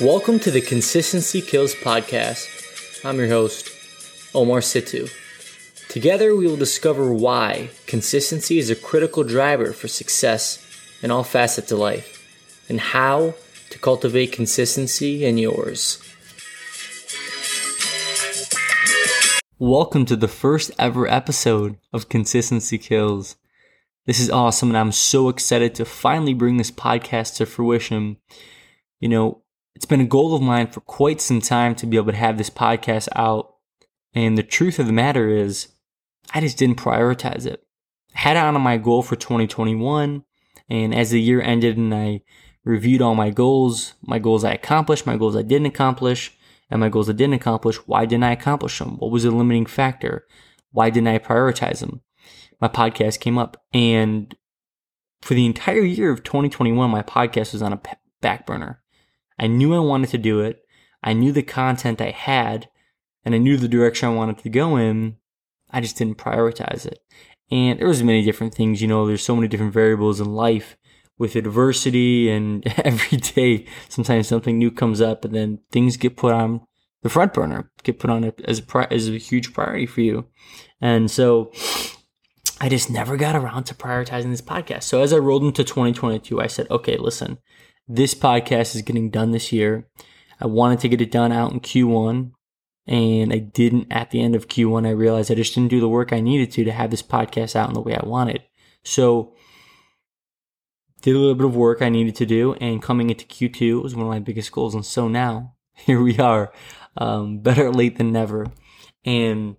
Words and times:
Welcome 0.00 0.38
to 0.40 0.52
the 0.52 0.60
Consistency 0.60 1.42
Kills 1.42 1.74
podcast. 1.74 3.04
I'm 3.04 3.18
your 3.18 3.26
host, 3.26 3.68
Omar 4.32 4.60
Situ. 4.60 5.08
Together, 5.88 6.36
we 6.36 6.46
will 6.46 6.56
discover 6.56 7.12
why 7.12 7.70
consistency 7.88 8.60
is 8.60 8.70
a 8.70 8.76
critical 8.76 9.24
driver 9.24 9.72
for 9.72 9.88
success 9.88 10.64
in 11.02 11.10
all 11.10 11.24
facets 11.24 11.72
of 11.72 11.80
life 11.80 12.24
and 12.68 12.78
how 12.78 13.34
to 13.70 13.78
cultivate 13.80 14.30
consistency 14.30 15.24
in 15.24 15.36
yours. 15.36 16.00
Welcome 19.58 20.06
to 20.06 20.14
the 20.14 20.28
first 20.28 20.70
ever 20.78 21.08
episode 21.08 21.76
of 21.92 22.08
Consistency 22.08 22.78
Kills. 22.78 23.34
This 24.06 24.20
is 24.20 24.30
awesome, 24.30 24.68
and 24.68 24.78
I'm 24.78 24.92
so 24.92 25.28
excited 25.28 25.74
to 25.74 25.84
finally 25.84 26.34
bring 26.34 26.56
this 26.56 26.70
podcast 26.70 27.34
to 27.38 27.46
fruition. 27.46 28.18
You 29.00 29.08
know, 29.08 29.42
it's 29.78 29.84
been 29.84 30.00
a 30.00 30.04
goal 30.04 30.34
of 30.34 30.42
mine 30.42 30.66
for 30.66 30.80
quite 30.80 31.20
some 31.20 31.40
time 31.40 31.72
to 31.76 31.86
be 31.86 31.96
able 31.96 32.10
to 32.10 32.18
have 32.18 32.36
this 32.36 32.50
podcast 32.50 33.06
out, 33.14 33.54
and 34.12 34.36
the 34.36 34.42
truth 34.42 34.80
of 34.80 34.88
the 34.88 34.92
matter 34.92 35.28
is, 35.28 35.68
I 36.34 36.40
just 36.40 36.58
didn't 36.58 36.78
prioritize 36.78 37.46
it. 37.46 37.62
I 38.12 38.18
had 38.18 38.36
it 38.36 38.40
on 38.40 38.60
my 38.60 38.76
goal 38.76 39.02
for 39.02 39.14
2021, 39.14 40.24
and 40.68 40.92
as 40.92 41.10
the 41.10 41.20
year 41.20 41.40
ended 41.40 41.76
and 41.76 41.94
I 41.94 42.22
reviewed 42.64 43.00
all 43.00 43.14
my 43.14 43.30
goals, 43.30 43.94
my 44.02 44.18
goals 44.18 44.42
I 44.42 44.54
accomplished, 44.54 45.06
my 45.06 45.16
goals 45.16 45.36
I 45.36 45.42
didn't 45.42 45.68
accomplish, 45.68 46.36
and 46.68 46.80
my 46.80 46.88
goals 46.88 47.08
I 47.08 47.12
didn't 47.12 47.34
accomplish, 47.34 47.76
why 47.86 48.04
didn't 48.04 48.24
I 48.24 48.32
accomplish 48.32 48.80
them? 48.80 48.96
What 48.96 49.12
was 49.12 49.22
the 49.22 49.30
limiting 49.30 49.66
factor? 49.66 50.26
Why 50.72 50.90
didn't 50.90 51.06
I 51.06 51.20
prioritize 51.20 51.78
them? 51.78 52.00
My 52.60 52.66
podcast 52.66 53.20
came 53.20 53.38
up. 53.38 53.62
And 53.72 54.34
for 55.22 55.34
the 55.34 55.46
entire 55.46 55.82
year 55.82 56.10
of 56.10 56.24
2021, 56.24 56.90
my 56.90 57.04
podcast 57.04 57.52
was 57.52 57.62
on 57.62 57.72
a 57.72 57.80
back 58.20 58.44
burner. 58.44 58.82
I 59.38 59.46
knew 59.46 59.74
I 59.74 59.78
wanted 59.78 60.10
to 60.10 60.18
do 60.18 60.40
it. 60.40 60.64
I 61.02 61.12
knew 61.12 61.32
the 61.32 61.42
content 61.42 62.00
I 62.00 62.10
had 62.10 62.68
and 63.24 63.34
I 63.34 63.38
knew 63.38 63.56
the 63.56 63.68
direction 63.68 64.08
I 64.08 64.14
wanted 64.14 64.38
to 64.38 64.48
go 64.48 64.76
in. 64.76 65.16
I 65.70 65.80
just 65.80 65.96
didn't 65.96 66.18
prioritize 66.18 66.86
it. 66.86 67.00
And 67.50 67.78
there 67.78 67.88
was 67.88 68.02
many 68.02 68.22
different 68.24 68.54
things, 68.54 68.82
you 68.82 68.88
know, 68.88 69.06
there's 69.06 69.24
so 69.24 69.36
many 69.36 69.48
different 69.48 69.72
variables 69.72 70.20
in 70.20 70.34
life 70.34 70.76
with 71.18 71.36
adversity 71.36 72.30
and 72.30 72.66
every 72.84 73.18
day 73.18 73.66
sometimes 73.88 74.28
something 74.28 74.56
new 74.56 74.70
comes 74.70 75.00
up 75.00 75.24
and 75.24 75.34
then 75.34 75.58
things 75.70 75.96
get 75.96 76.16
put 76.16 76.32
on 76.32 76.60
the 77.02 77.08
front 77.08 77.34
burner 77.34 77.70
get 77.82 77.98
put 77.98 78.10
on 78.10 78.32
as 78.44 78.60
a 78.60 78.92
as 78.92 79.08
a 79.08 79.18
huge 79.18 79.52
priority 79.52 79.86
for 79.86 80.00
you 80.00 80.26
and 80.80 81.10
so 81.10 81.52
i 82.60 82.68
just 82.68 82.90
never 82.90 83.16
got 83.16 83.36
around 83.36 83.64
to 83.64 83.74
prioritizing 83.74 84.30
this 84.30 84.40
podcast 84.40 84.84
so 84.84 85.02
as 85.02 85.12
i 85.12 85.16
rolled 85.16 85.44
into 85.44 85.64
2022 85.64 86.40
i 86.40 86.46
said 86.46 86.70
okay 86.70 86.96
listen 86.96 87.38
this 87.88 88.14
podcast 88.14 88.74
is 88.74 88.82
getting 88.82 89.10
done 89.10 89.32
this 89.32 89.52
year 89.52 89.88
i 90.40 90.46
wanted 90.46 90.78
to 90.80 90.88
get 90.88 91.00
it 91.00 91.10
done 91.10 91.32
out 91.32 91.52
in 91.52 91.60
q1 91.60 92.32
and 92.86 93.32
i 93.32 93.38
didn't 93.38 93.86
at 93.90 94.10
the 94.10 94.22
end 94.22 94.34
of 94.34 94.48
q1 94.48 94.86
i 94.86 94.90
realized 94.90 95.30
i 95.30 95.34
just 95.34 95.54
didn't 95.54 95.70
do 95.70 95.80
the 95.80 95.88
work 95.88 96.12
i 96.12 96.20
needed 96.20 96.50
to 96.50 96.64
to 96.64 96.72
have 96.72 96.90
this 96.90 97.02
podcast 97.02 97.56
out 97.56 97.68
in 97.68 97.74
the 97.74 97.80
way 97.80 97.94
i 97.94 98.06
wanted 98.06 98.42
so 98.84 99.34
did 101.02 101.14
a 101.14 101.18
little 101.18 101.34
bit 101.34 101.46
of 101.46 101.56
work 101.56 101.82
I 101.82 101.88
needed 101.88 102.16
to 102.16 102.26
do, 102.26 102.54
and 102.54 102.82
coming 102.82 103.10
into 103.10 103.24
Q2 103.24 103.82
was 103.82 103.94
one 103.94 104.06
of 104.06 104.10
my 104.10 104.18
biggest 104.18 104.52
goals. 104.52 104.74
And 104.74 104.84
so 104.84 105.08
now, 105.08 105.54
here 105.74 106.02
we 106.02 106.18
are, 106.18 106.52
um, 106.96 107.38
better 107.40 107.70
late 107.70 107.98
than 107.98 108.12
never. 108.12 108.46
And 109.04 109.56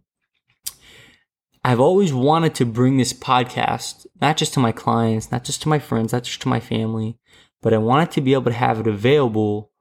I've 1.64 1.80
always 1.80 2.14
wanted 2.14 2.56
to 2.56 2.66
bring 2.66 2.98
this 2.98 3.14
podcast, 3.14 4.06
not 4.22 4.38
just 4.38 4.54
to 4.54 4.60
my 4.60 4.72
clients, 4.72 5.32
not 5.32 5.44
just 5.44 5.62
to 5.64 5.70
my 5.70 5.80
friends, 5.80 6.14
not 6.14 6.24
just 6.24 6.42
to 6.42 6.50
my 6.50 6.60
family, 6.60 7.18
but 7.62 7.74
I 7.74 7.78
wanted 7.78 8.12
to 8.12 8.22
be 8.22 8.34
able 8.34 8.46
to 8.46 8.54
have 8.54 8.80
it 8.80 8.88
available 8.88 9.72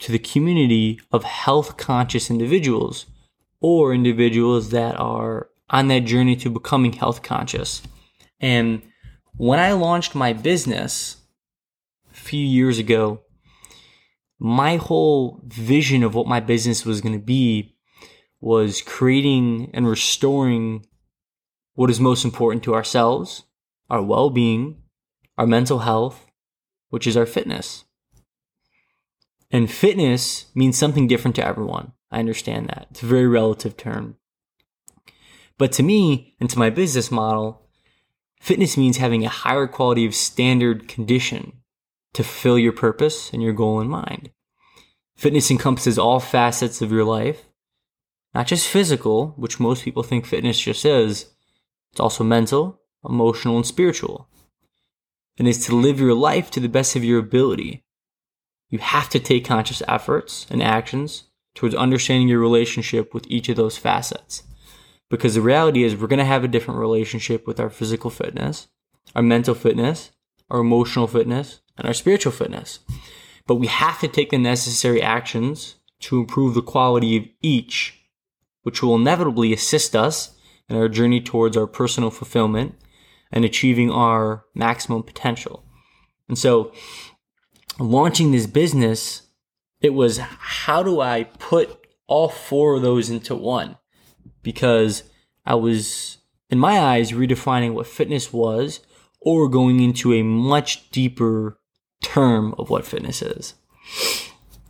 to 0.00 0.12
the 0.12 0.18
community 0.18 1.00
of 1.12 1.24
health 1.24 1.76
conscious 1.76 2.30
individuals 2.30 3.06
or 3.60 3.94
individuals 3.94 4.70
that 4.70 4.98
are 4.98 5.48
on 5.70 5.88
that 5.88 6.00
journey 6.00 6.36
to 6.36 6.50
becoming 6.50 6.92
health 6.92 7.22
conscious. 7.22 7.82
And 8.40 8.82
when 9.36 9.58
I 9.58 9.72
launched 9.72 10.14
my 10.14 10.32
business 10.32 11.16
a 12.12 12.14
few 12.14 12.44
years 12.44 12.78
ago, 12.78 13.22
my 14.38 14.76
whole 14.76 15.40
vision 15.46 16.02
of 16.02 16.14
what 16.14 16.26
my 16.26 16.40
business 16.40 16.84
was 16.84 17.00
going 17.00 17.18
to 17.18 17.24
be 17.24 17.76
was 18.40 18.82
creating 18.82 19.70
and 19.72 19.88
restoring 19.88 20.84
what 21.74 21.90
is 21.90 21.98
most 21.98 22.24
important 22.24 22.62
to 22.64 22.74
ourselves, 22.74 23.44
our 23.88 24.02
well 24.02 24.28
being, 24.28 24.82
our 25.38 25.46
mental 25.46 25.78
health, 25.80 26.26
which 26.94 27.06
is 27.06 27.16
our 27.16 27.26
fitness. 27.26 27.84
And 29.50 29.70
fitness 29.70 30.46
means 30.54 30.78
something 30.78 31.06
different 31.06 31.36
to 31.36 31.46
everyone. 31.46 31.92
I 32.10 32.20
understand 32.20 32.68
that. 32.68 32.86
It's 32.90 33.02
a 33.02 33.06
very 33.06 33.26
relative 33.26 33.76
term. 33.76 34.16
But 35.58 35.72
to 35.72 35.82
me 35.82 36.34
and 36.40 36.48
to 36.50 36.58
my 36.58 36.70
business 36.70 37.10
model, 37.10 37.64
Fitness 38.44 38.76
means 38.76 38.98
having 38.98 39.24
a 39.24 39.30
higher 39.30 39.66
quality 39.66 40.04
of 40.04 40.14
standard 40.14 40.86
condition 40.86 41.54
to 42.12 42.22
fulfill 42.22 42.58
your 42.58 42.74
purpose 42.74 43.32
and 43.32 43.42
your 43.42 43.54
goal 43.54 43.80
in 43.80 43.88
mind. 43.88 44.32
Fitness 45.16 45.50
encompasses 45.50 45.98
all 45.98 46.20
facets 46.20 46.82
of 46.82 46.92
your 46.92 47.04
life, 47.04 47.46
not 48.34 48.46
just 48.46 48.68
physical, 48.68 49.28
which 49.38 49.58
most 49.58 49.82
people 49.82 50.02
think 50.02 50.26
fitness 50.26 50.60
just 50.60 50.84
is. 50.84 51.32
It's 51.92 52.00
also 52.00 52.22
mental, 52.22 52.82
emotional, 53.02 53.56
and 53.56 53.64
spiritual. 53.64 54.28
And 55.38 55.48
it's 55.48 55.66
to 55.66 55.74
live 55.74 55.98
your 55.98 56.14
life 56.14 56.50
to 56.52 56.60
the 56.60 56.68
best 56.68 56.96
of 56.96 57.04
your 57.04 57.18
ability. 57.18 57.84
You 58.70 58.78
have 58.78 59.08
to 59.10 59.20
take 59.20 59.44
conscious 59.44 59.82
efforts 59.88 60.46
and 60.50 60.62
actions 60.62 61.24
towards 61.54 61.74
understanding 61.74 62.28
your 62.28 62.40
relationship 62.40 63.14
with 63.14 63.26
each 63.28 63.48
of 63.48 63.56
those 63.56 63.78
facets. 63.78 64.42
Because 65.10 65.34
the 65.34 65.40
reality 65.40 65.84
is, 65.84 65.96
we're 65.96 66.08
going 66.08 66.18
to 66.18 66.24
have 66.24 66.44
a 66.44 66.48
different 66.48 66.80
relationship 66.80 67.46
with 67.46 67.60
our 67.60 67.70
physical 67.70 68.10
fitness, 68.10 68.68
our 69.14 69.22
mental 69.22 69.54
fitness, 69.54 70.10
our 70.50 70.60
emotional 70.60 71.06
fitness, 71.06 71.60
and 71.76 71.86
our 71.86 71.94
spiritual 71.94 72.32
fitness. 72.32 72.80
But 73.46 73.56
we 73.56 73.66
have 73.66 74.00
to 74.00 74.08
take 74.08 74.30
the 74.30 74.38
necessary 74.38 75.02
actions 75.02 75.76
to 76.00 76.18
improve 76.18 76.54
the 76.54 76.62
quality 76.62 77.16
of 77.16 77.24
each, 77.42 78.00
which 78.62 78.82
will 78.82 78.96
inevitably 78.96 79.52
assist 79.52 79.94
us 79.94 80.36
in 80.68 80.76
our 80.76 80.88
journey 80.88 81.20
towards 81.20 81.56
our 81.56 81.66
personal 81.66 82.10
fulfillment 82.10 82.74
and 83.34 83.44
achieving 83.44 83.90
our 83.90 84.46
maximum 84.54 85.02
potential. 85.02 85.62
And 86.26 86.38
so, 86.38 86.72
launching 87.78 88.32
this 88.32 88.46
business, 88.46 89.28
it 89.82 89.90
was 89.90 90.16
how 90.16 90.82
do 90.82 91.02
I 91.02 91.24
put 91.24 91.86
all 92.06 92.30
four 92.30 92.76
of 92.76 92.82
those 92.82 93.10
into 93.10 93.34
one? 93.34 93.76
because 94.44 95.02
I 95.44 95.56
was, 95.56 96.18
in 96.50 96.60
my 96.60 96.78
eyes, 96.78 97.10
redefining 97.10 97.74
what 97.74 97.88
fitness 97.88 98.32
was 98.32 98.78
or 99.20 99.48
going 99.48 99.80
into 99.80 100.12
a 100.12 100.22
much 100.22 100.90
deeper 100.90 101.58
term 102.04 102.54
of 102.56 102.70
what 102.70 102.86
fitness 102.86 103.22
is. 103.22 103.54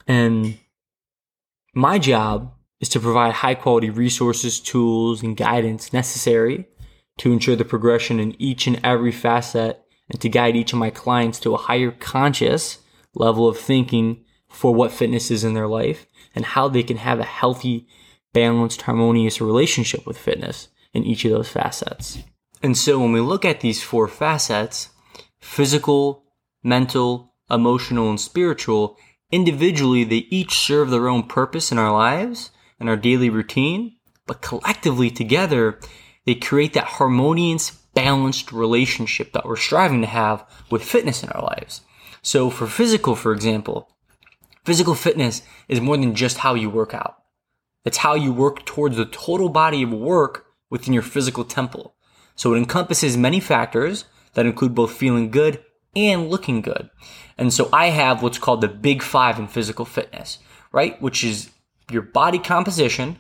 And 0.07 0.59
my 1.75 1.99
job 1.99 2.55
is 2.81 2.89
to 2.91 3.01
provide 3.01 3.35
high 3.35 3.55
quality 3.55 3.91
resources, 3.91 4.61
tools, 4.61 5.23
and 5.23 5.37
guidance 5.37 5.93
necessary 5.93 6.67
to 7.19 7.33
ensure 7.33 7.57
the 7.57 7.65
progression 7.65 8.19
in 8.21 8.41
each 8.41 8.67
and 8.67 8.81
every 8.85 9.13
facet 9.13 9.85
and 10.11 10.21
to 10.21 10.29
guide 10.29 10.57
each 10.57 10.73
of 10.73 10.79
my 10.79 10.91
clients 10.91 11.39
to 11.41 11.55
a 11.55 11.59
higher 11.59 11.91
conscious 11.91 12.79
level 13.15 13.49
of 13.49 13.59
thinking 13.59 14.25
for 14.49 14.75
what 14.75 14.93
fitness 14.93 15.31
is 15.31 15.45
in 15.45 15.55
their 15.55 15.69
life 15.69 16.07
and 16.35 16.45
how 16.45 16.69
they 16.69 16.83
can 16.83 16.97
have 16.97 17.21
a 17.21 17.25
healthy 17.25 17.87
balanced, 18.33 18.83
harmonious 18.83 19.41
relationship 19.41 20.07
with 20.07 20.19
fitness 20.19 20.69
in 20.93 21.05
each 21.05 21.25
of 21.25 21.31
those 21.31 21.49
facets. 21.49 22.19
And 22.63 22.77
so 22.77 22.99
when 22.99 23.13
we 23.13 23.21
look 23.21 23.45
at 23.45 23.61
these 23.61 23.83
four 23.83 24.09
facets, 24.09 24.91
physical, 25.41 26.25
mental, 26.63 27.35
emotional, 27.51 28.11
and 28.11 28.21
spiritual, 28.21 28.97
individually, 29.31 30.05
they 30.05 30.27
each 30.31 30.59
serve 30.59 30.91
their 30.91 31.09
own 31.09 31.25
purpose 31.25 31.71
in 31.71 31.79
our 31.79 31.93
lives 31.93 32.50
and 32.81 32.88
our 32.88 32.97
daily 32.97 33.31
routine, 33.31 33.97
but 34.27 34.41
collectively 34.41 35.11
together, 35.11 35.79
they 36.26 36.35
create 36.35 36.73
that 36.75 36.85
harmonious, 36.85 37.71
balanced 37.71 38.53
relationship 38.53 39.32
that 39.32 39.44
we're 39.44 39.56
striving 39.56 40.00
to 40.00 40.06
have 40.06 40.44
with 40.71 40.82
fitness 40.82 41.23
in 41.23 41.31
our 41.31 41.43
lives. 41.43 41.82
So 42.23 42.50
for 42.50 42.67
physical, 42.67 43.15
for 43.15 43.32
example, 43.32 43.88
physical 44.65 44.94
fitness 44.94 45.43
is 45.69 45.81
more 45.81 45.97
than 45.97 46.15
just 46.15 46.38
how 46.38 46.55
you 46.55 46.71
work 46.71 46.94
out. 46.94 47.19
It's 47.85 47.99
how 47.99 48.15
you 48.15 48.32
work 48.32 48.65
towards 48.65 48.97
the 48.97 49.05
total 49.05 49.50
body 49.50 49.82
of 49.82 49.93
work 49.93 50.47
within 50.71 50.94
your 50.94 51.03
physical 51.03 51.44
temple. 51.44 51.94
So 52.35 52.55
it 52.55 52.59
encompasses 52.59 53.17
many 53.17 53.41
factors 53.41 54.06
that 54.32 54.47
include 54.47 54.75
both 54.75 54.93
feeling 54.93 55.31
good 55.31 55.62
and 55.94 56.29
looking 56.31 56.61
good. 56.62 56.91
And 57.38 57.53
so 57.53 57.69
I 57.73 57.87
have 57.87 58.23
what's 58.23 58.38
called 58.38 58.61
the 58.61 58.69
big 58.69 59.03
five 59.03 59.38
in 59.38 59.47
physical 59.47 59.85
fitness, 59.85 60.38
right? 60.73 61.00
Which 61.00 61.23
is 61.23 61.50
your 61.91 62.03
body 62.03 62.38
composition, 62.38 63.19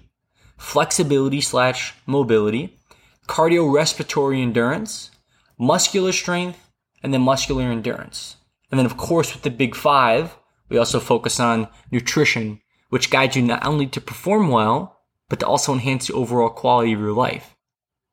flexibility 0.56 1.40
slash 1.40 1.94
mobility, 2.06 2.76
cardiorespiratory 3.26 4.42
endurance, 4.42 5.10
muscular 5.58 6.12
strength, 6.12 6.70
and 7.02 7.12
then 7.12 7.22
muscular 7.22 7.64
endurance. 7.64 8.36
And 8.70 8.78
then 8.78 8.86
of 8.86 8.96
course 8.96 9.32
with 9.32 9.42
the 9.42 9.50
big 9.50 9.74
five, 9.74 10.36
We 10.70 10.78
also 10.78 11.00
focus 11.00 11.38
on 11.40 11.68
nutrition, 11.90 12.60
which 12.88 13.10
guides 13.10 13.36
you 13.36 13.42
not 13.42 13.64
only 13.64 13.86
to 13.88 14.00
perform 14.00 14.48
well, 14.48 15.00
but 15.28 15.40
to 15.40 15.46
also 15.46 15.72
enhance 15.72 16.06
the 16.06 16.14
overall 16.14 16.50
quality 16.50 16.92
of 16.92 17.00
your 17.00 17.12
life. 17.12 17.54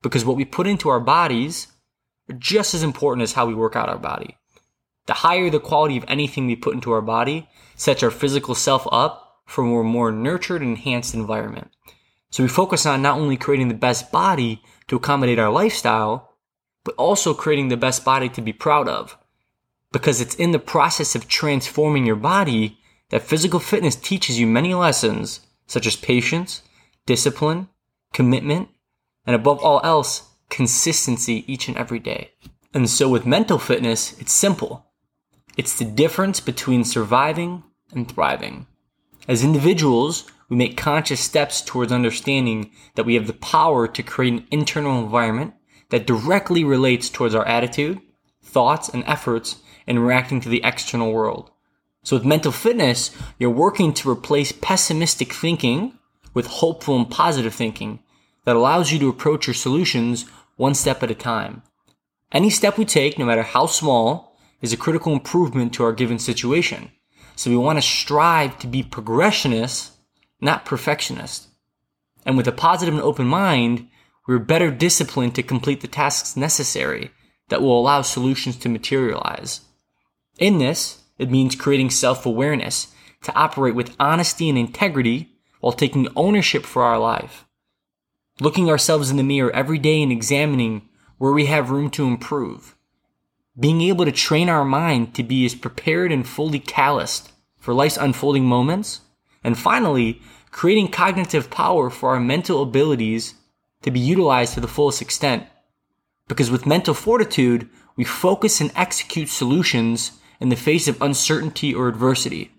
Because 0.01 0.25
what 0.25 0.37
we 0.37 0.45
put 0.45 0.67
into 0.67 0.89
our 0.89 0.99
bodies 0.99 1.67
are 2.29 2.35
just 2.35 2.73
as 2.73 2.83
important 2.83 3.23
as 3.23 3.33
how 3.33 3.45
we 3.45 3.53
work 3.53 3.75
out 3.75 3.89
our 3.89 3.97
body. 3.97 4.37
The 5.07 5.13
higher 5.13 5.49
the 5.49 5.59
quality 5.59 5.97
of 5.97 6.05
anything 6.07 6.47
we 6.47 6.55
put 6.55 6.73
into 6.75 6.91
our 6.91 7.01
body 7.01 7.49
sets 7.75 8.03
our 8.03 8.11
physical 8.11 8.55
self 8.55 8.87
up 8.91 9.39
for 9.45 9.63
a 9.63 9.83
more 9.83 10.11
nurtured 10.11 10.61
and 10.61 10.71
enhanced 10.71 11.13
environment. 11.13 11.71
So 12.31 12.43
we 12.43 12.49
focus 12.49 12.85
on 12.85 13.01
not 13.01 13.19
only 13.19 13.37
creating 13.37 13.67
the 13.67 13.73
best 13.73 14.11
body 14.11 14.63
to 14.87 14.95
accommodate 14.95 15.37
our 15.37 15.51
lifestyle, 15.51 16.37
but 16.83 16.95
also 16.95 17.33
creating 17.33 17.67
the 17.67 17.77
best 17.77 18.03
body 18.03 18.29
to 18.29 18.41
be 18.41 18.53
proud 18.53 18.87
of. 18.87 19.17
Because 19.91 20.21
it's 20.21 20.35
in 20.35 20.51
the 20.51 20.59
process 20.59 21.13
of 21.13 21.27
transforming 21.27 22.05
your 22.05 22.15
body 22.15 22.79
that 23.09 23.21
physical 23.21 23.59
fitness 23.59 23.95
teaches 23.95 24.39
you 24.39 24.47
many 24.47 24.73
lessons, 24.73 25.41
such 25.67 25.85
as 25.85 25.97
patience, 25.97 26.63
discipline, 27.05 27.67
commitment, 28.13 28.69
and 29.25 29.35
above 29.35 29.59
all 29.59 29.81
else, 29.83 30.29
consistency 30.49 31.43
each 31.51 31.67
and 31.67 31.77
every 31.77 31.99
day. 31.99 32.31
And 32.73 32.89
so 32.89 33.09
with 33.09 33.25
mental 33.25 33.59
fitness, 33.59 34.17
it's 34.19 34.31
simple. 34.31 34.85
It's 35.57 35.77
the 35.77 35.85
difference 35.85 36.39
between 36.39 36.85
surviving 36.85 37.63
and 37.93 38.09
thriving. 38.09 38.67
As 39.27 39.43
individuals, 39.43 40.25
we 40.49 40.57
make 40.57 40.75
conscious 40.75 41.19
steps 41.19 41.61
towards 41.61 41.91
understanding 41.91 42.71
that 42.95 43.05
we 43.05 43.15
have 43.15 43.27
the 43.27 43.33
power 43.33 43.87
to 43.87 44.03
create 44.03 44.33
an 44.33 44.47
internal 44.51 44.99
environment 44.99 45.53
that 45.89 46.07
directly 46.07 46.63
relates 46.63 47.09
towards 47.09 47.35
our 47.35 47.47
attitude, 47.47 48.01
thoughts, 48.41 48.89
and 48.89 49.03
efforts 49.05 49.61
in 49.85 49.99
reacting 49.99 50.41
to 50.41 50.49
the 50.49 50.63
external 50.63 51.11
world. 51.11 51.51
So 52.03 52.15
with 52.15 52.25
mental 52.25 52.51
fitness, 52.51 53.15
you're 53.37 53.49
working 53.49 53.93
to 53.93 54.09
replace 54.09 54.51
pessimistic 54.51 55.33
thinking 55.33 55.99
with 56.33 56.47
hopeful 56.47 56.97
and 56.97 57.09
positive 57.09 57.53
thinking 57.53 57.99
that 58.45 58.55
allows 58.55 58.91
you 58.91 58.99
to 58.99 59.09
approach 59.09 59.45
your 59.45 59.53
solutions 59.53 60.25
one 60.55 60.73
step 60.73 61.03
at 61.03 61.11
a 61.11 61.15
time. 61.15 61.61
Any 62.31 62.49
step 62.49 62.77
we 62.77 62.85
take, 62.85 63.19
no 63.19 63.25
matter 63.25 63.43
how 63.43 63.67
small, 63.67 64.35
is 64.61 64.73
a 64.73 64.77
critical 64.77 65.13
improvement 65.13 65.73
to 65.73 65.83
our 65.83 65.93
given 65.93 66.17
situation. 66.17 66.91
So 67.35 67.49
we 67.49 67.57
want 67.57 67.77
to 67.77 67.81
strive 67.81 68.59
to 68.59 68.67
be 68.67 68.83
progressionists, 68.83 69.91
not 70.39 70.65
perfectionists. 70.65 71.47
And 72.25 72.37
with 72.37 72.47
a 72.47 72.51
positive 72.51 72.93
and 72.93 73.03
open 73.03 73.27
mind, 73.27 73.87
we're 74.27 74.39
better 74.39 74.69
disciplined 74.69 75.35
to 75.35 75.43
complete 75.43 75.81
the 75.81 75.87
tasks 75.87 76.37
necessary 76.37 77.11
that 77.49 77.61
will 77.61 77.79
allow 77.79 78.01
solutions 78.01 78.55
to 78.57 78.69
materialize. 78.69 79.61
In 80.37 80.59
this, 80.59 81.03
it 81.17 81.29
means 81.29 81.55
creating 81.55 81.89
self-awareness 81.89 82.93
to 83.23 83.33
operate 83.33 83.75
with 83.75 83.95
honesty 83.99 84.49
and 84.49 84.57
integrity 84.57 85.29
while 85.59 85.73
taking 85.73 86.07
ownership 86.15 86.65
for 86.65 86.83
our 86.83 86.97
life. 86.97 87.45
Looking 88.39 88.69
ourselves 88.69 89.11
in 89.11 89.17
the 89.17 89.23
mirror 89.23 89.51
every 89.51 89.77
day 89.77 90.01
and 90.01 90.11
examining 90.11 90.87
where 91.17 91.31
we 91.31 91.45
have 91.45 91.69
room 91.69 91.89
to 91.91 92.07
improve 92.07 92.75
being 93.59 93.81
able 93.81 94.05
to 94.05 94.11
train 94.11 94.49
our 94.49 94.65
mind 94.65 95.13
to 95.15 95.23
be 95.23 95.45
as 95.45 95.55
prepared 95.55 96.11
and 96.11 96.27
fully 96.27 96.59
calloused 96.59 97.31
for 97.59 97.73
life's 97.73 97.97
unfolding 97.97 98.45
moments, 98.45 99.01
and 99.43 99.57
finally, 99.57 100.21
creating 100.51 100.87
cognitive 100.87 101.49
power 101.49 101.89
for 101.89 102.09
our 102.11 102.19
mental 102.19 102.61
abilities 102.61 103.35
to 103.81 103.91
be 103.91 103.99
utilized 103.99 104.53
to 104.53 104.59
the 104.59 104.67
fullest 104.67 105.01
extent. 105.01 105.45
Because 106.27 106.49
with 106.49 106.65
mental 106.65 106.93
fortitude, 106.93 107.69
we 107.95 108.03
focus 108.03 108.61
and 108.61 108.71
execute 108.75 109.29
solutions 109.29 110.11
in 110.39 110.49
the 110.49 110.55
face 110.55 110.87
of 110.87 111.01
uncertainty 111.01 111.73
or 111.73 111.87
adversity. 111.87 112.51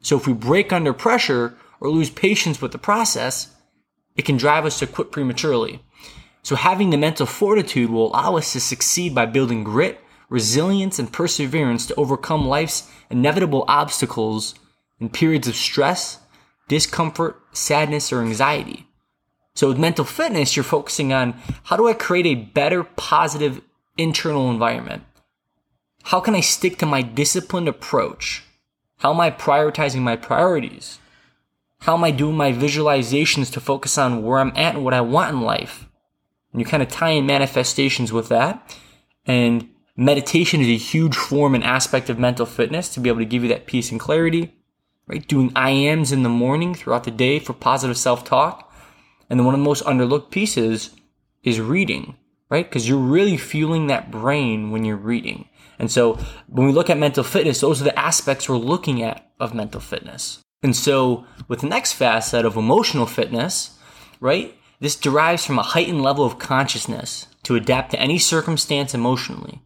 So 0.00 0.16
if 0.16 0.26
we 0.26 0.32
break 0.32 0.72
under 0.72 0.92
pressure 0.92 1.54
or 1.78 1.90
lose 1.90 2.10
patience 2.10 2.60
with 2.60 2.72
the 2.72 2.78
process, 2.78 3.54
it 4.16 4.24
can 4.24 4.36
drive 4.36 4.64
us 4.64 4.78
to 4.78 4.86
quit 4.86 5.12
prematurely. 5.12 5.82
So 6.42 6.56
having 6.56 6.90
the 6.90 6.96
mental 6.96 7.26
fortitude 7.26 7.90
will 7.90 8.08
allow 8.08 8.36
us 8.36 8.52
to 8.52 8.60
succeed 8.60 9.14
by 9.14 9.26
building 9.26 9.62
grit 9.62 10.00
resilience, 10.32 10.98
and 10.98 11.12
perseverance 11.12 11.86
to 11.86 11.94
overcome 11.96 12.48
life's 12.48 12.90
inevitable 13.10 13.64
obstacles 13.68 14.54
in 14.98 15.10
periods 15.10 15.46
of 15.46 15.54
stress, 15.54 16.20
discomfort, 16.68 17.38
sadness, 17.52 18.12
or 18.12 18.22
anxiety. 18.22 18.86
So 19.54 19.68
with 19.68 19.78
mental 19.78 20.06
fitness, 20.06 20.56
you're 20.56 20.64
focusing 20.64 21.12
on 21.12 21.34
how 21.64 21.76
do 21.76 21.86
I 21.86 21.92
create 21.92 22.26
a 22.26 22.34
better, 22.34 22.82
positive 22.82 23.60
internal 23.98 24.50
environment? 24.50 25.04
How 26.04 26.20
can 26.20 26.34
I 26.34 26.40
stick 26.40 26.78
to 26.78 26.86
my 26.86 27.02
disciplined 27.02 27.68
approach? 27.68 28.42
How 29.00 29.12
am 29.12 29.20
I 29.20 29.30
prioritizing 29.30 30.00
my 30.00 30.16
priorities? 30.16 30.98
How 31.80 31.94
am 31.94 32.04
I 32.04 32.10
doing 32.10 32.36
my 32.36 32.52
visualizations 32.52 33.52
to 33.52 33.60
focus 33.60 33.98
on 33.98 34.22
where 34.22 34.38
I'm 34.38 34.52
at 34.56 34.76
and 34.76 34.84
what 34.84 34.94
I 34.94 35.02
want 35.02 35.34
in 35.34 35.42
life? 35.42 35.86
And 36.52 36.60
you 36.60 36.64
kind 36.64 36.82
of 36.82 36.88
tie 36.88 37.10
in 37.10 37.26
manifestations 37.26 38.12
with 38.12 38.28
that. 38.28 38.78
And 39.26 39.68
Meditation 39.96 40.62
is 40.62 40.68
a 40.68 40.76
huge 40.76 41.14
form 41.14 41.54
and 41.54 41.62
aspect 41.62 42.08
of 42.08 42.18
mental 42.18 42.46
fitness 42.46 42.88
to 42.88 43.00
be 43.00 43.10
able 43.10 43.18
to 43.18 43.26
give 43.26 43.42
you 43.42 43.48
that 43.50 43.66
peace 43.66 43.90
and 43.90 44.00
clarity, 44.00 44.54
right? 45.06 45.28
Doing 45.28 45.52
I 45.54 45.68
ams 45.68 46.12
in 46.12 46.22
the 46.22 46.30
morning 46.30 46.74
throughout 46.74 47.04
the 47.04 47.10
day 47.10 47.38
for 47.38 47.52
positive 47.52 47.98
self 47.98 48.24
talk. 48.24 48.72
And 49.28 49.38
then 49.38 49.44
one 49.44 49.54
of 49.54 49.60
the 49.60 49.64
most 49.64 49.84
underlooked 49.84 50.30
pieces 50.30 50.96
is 51.42 51.60
reading, 51.60 52.16
right? 52.48 52.64
Because 52.66 52.88
you're 52.88 52.96
really 52.96 53.36
fueling 53.36 53.88
that 53.88 54.10
brain 54.10 54.70
when 54.70 54.86
you're 54.86 54.96
reading. 54.96 55.50
And 55.78 55.90
so 55.90 56.14
when 56.46 56.66
we 56.66 56.72
look 56.72 56.88
at 56.88 56.96
mental 56.96 57.24
fitness, 57.24 57.60
those 57.60 57.82
are 57.82 57.84
the 57.84 57.98
aspects 57.98 58.48
we're 58.48 58.56
looking 58.56 59.02
at 59.02 59.30
of 59.38 59.54
mental 59.54 59.80
fitness. 59.80 60.40
And 60.62 60.74
so 60.74 61.26
with 61.48 61.60
the 61.60 61.68
next 61.68 61.92
facet 61.92 62.46
of 62.46 62.56
emotional 62.56 63.04
fitness, 63.04 63.78
right? 64.20 64.56
This 64.80 64.96
derives 64.96 65.44
from 65.44 65.58
a 65.58 65.62
heightened 65.62 66.02
level 66.02 66.24
of 66.24 66.38
consciousness 66.38 67.26
to 67.42 67.56
adapt 67.56 67.90
to 67.90 68.00
any 68.00 68.18
circumstance 68.18 68.94
emotionally 68.94 69.60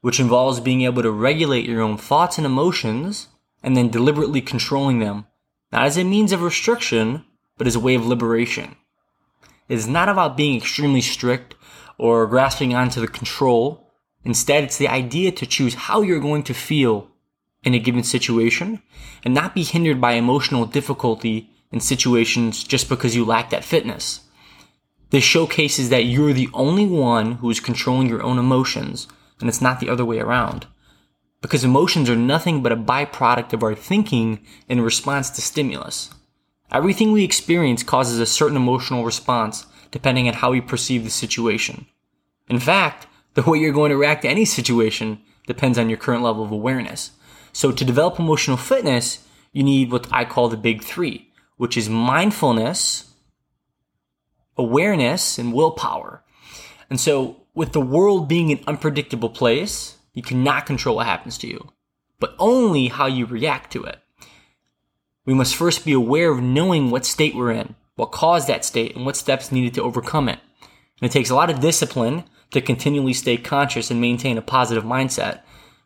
which 0.00 0.20
involves 0.20 0.60
being 0.60 0.82
able 0.82 1.02
to 1.02 1.10
regulate 1.10 1.66
your 1.66 1.82
own 1.82 1.96
thoughts 1.96 2.38
and 2.38 2.46
emotions 2.46 3.28
and 3.62 3.76
then 3.76 3.90
deliberately 3.90 4.40
controlling 4.40 4.98
them, 4.98 5.26
not 5.72 5.84
as 5.84 5.96
a 5.96 6.04
means 6.04 6.32
of 6.32 6.42
restriction, 6.42 7.24
but 7.58 7.66
as 7.66 7.76
a 7.76 7.80
way 7.80 7.94
of 7.94 8.06
liberation. 8.06 8.76
It 9.68 9.74
is 9.74 9.86
not 9.86 10.08
about 10.08 10.36
being 10.36 10.56
extremely 10.56 11.00
strict 11.00 11.54
or 11.98 12.26
grasping 12.26 12.74
onto 12.74 13.00
the 13.00 13.08
control. 13.08 13.92
Instead, 14.24 14.64
it's 14.64 14.78
the 14.78 14.88
idea 14.88 15.30
to 15.32 15.46
choose 15.46 15.74
how 15.74 16.02
you're 16.02 16.20
going 16.20 16.42
to 16.44 16.54
feel 16.54 17.08
in 17.62 17.74
a 17.74 17.78
given 17.78 18.02
situation 18.02 18.82
and 19.22 19.34
not 19.34 19.54
be 19.54 19.62
hindered 19.62 20.00
by 20.00 20.12
emotional 20.12 20.64
difficulty 20.64 21.50
in 21.70 21.78
situations 21.78 22.64
just 22.64 22.88
because 22.88 23.14
you 23.14 23.24
lack 23.24 23.50
that 23.50 23.64
fitness. 23.64 24.20
This 25.10 25.24
showcases 25.24 25.90
that 25.90 26.04
you're 26.04 26.32
the 26.32 26.48
only 26.54 26.86
one 26.86 27.32
who 27.32 27.50
is 27.50 27.60
controlling 27.60 28.08
your 28.08 28.22
own 28.22 28.38
emotions 28.38 29.06
and 29.40 29.48
it's 29.48 29.60
not 29.60 29.80
the 29.80 29.88
other 29.88 30.04
way 30.04 30.20
around. 30.20 30.66
Because 31.42 31.64
emotions 31.64 32.10
are 32.10 32.16
nothing 32.16 32.62
but 32.62 32.72
a 32.72 32.76
byproduct 32.76 33.52
of 33.52 33.62
our 33.62 33.74
thinking 33.74 34.44
in 34.68 34.80
response 34.80 35.30
to 35.30 35.40
stimulus. 35.40 36.10
Everything 36.70 37.12
we 37.12 37.24
experience 37.24 37.82
causes 37.82 38.20
a 38.20 38.26
certain 38.26 38.56
emotional 38.56 39.04
response 39.04 39.66
depending 39.90 40.28
on 40.28 40.34
how 40.34 40.52
we 40.52 40.60
perceive 40.60 41.02
the 41.02 41.10
situation. 41.10 41.86
In 42.48 42.60
fact, 42.60 43.06
the 43.34 43.42
way 43.42 43.58
you're 43.58 43.72
going 43.72 43.90
to 43.90 43.96
react 43.96 44.22
to 44.22 44.28
any 44.28 44.44
situation 44.44 45.20
depends 45.46 45.78
on 45.78 45.88
your 45.88 45.98
current 45.98 46.22
level 46.22 46.44
of 46.44 46.52
awareness. 46.52 47.12
So 47.52 47.72
to 47.72 47.84
develop 47.84 48.18
emotional 48.18 48.56
fitness, 48.56 49.26
you 49.52 49.62
need 49.62 49.90
what 49.90 50.06
I 50.12 50.24
call 50.24 50.48
the 50.48 50.56
big 50.56 50.82
three, 50.82 51.32
which 51.56 51.76
is 51.76 51.88
mindfulness, 51.88 53.12
awareness, 54.56 55.38
and 55.38 55.52
willpower. 55.52 56.22
And 56.88 57.00
so 57.00 57.39
with 57.54 57.72
the 57.72 57.80
world 57.80 58.28
being 58.28 58.52
an 58.52 58.60
unpredictable 58.66 59.30
place, 59.30 59.98
you 60.12 60.22
cannot 60.22 60.66
control 60.66 60.96
what 60.96 61.06
happens 61.06 61.38
to 61.38 61.46
you, 61.46 61.70
but 62.18 62.34
only 62.38 62.88
how 62.88 63.06
you 63.06 63.26
react 63.26 63.72
to 63.72 63.84
it. 63.84 63.98
We 65.24 65.34
must 65.34 65.56
first 65.56 65.84
be 65.84 65.92
aware 65.92 66.30
of 66.30 66.42
knowing 66.42 66.90
what 66.90 67.04
state 67.04 67.34
we're 67.34 67.52
in, 67.52 67.74
what 67.96 68.12
caused 68.12 68.48
that 68.48 68.64
state, 68.64 68.96
and 68.96 69.04
what 69.04 69.16
steps 69.16 69.52
needed 69.52 69.74
to 69.74 69.82
overcome 69.82 70.28
it. 70.28 70.38
And 71.00 71.10
it 71.10 71.12
takes 71.12 71.30
a 71.30 71.34
lot 71.34 71.50
of 71.50 71.60
discipline 71.60 72.24
to 72.50 72.60
continually 72.60 73.14
stay 73.14 73.36
conscious 73.36 73.90
and 73.90 74.00
maintain 74.00 74.38
a 74.38 74.42
positive 74.42 74.84
mindset 74.84 75.40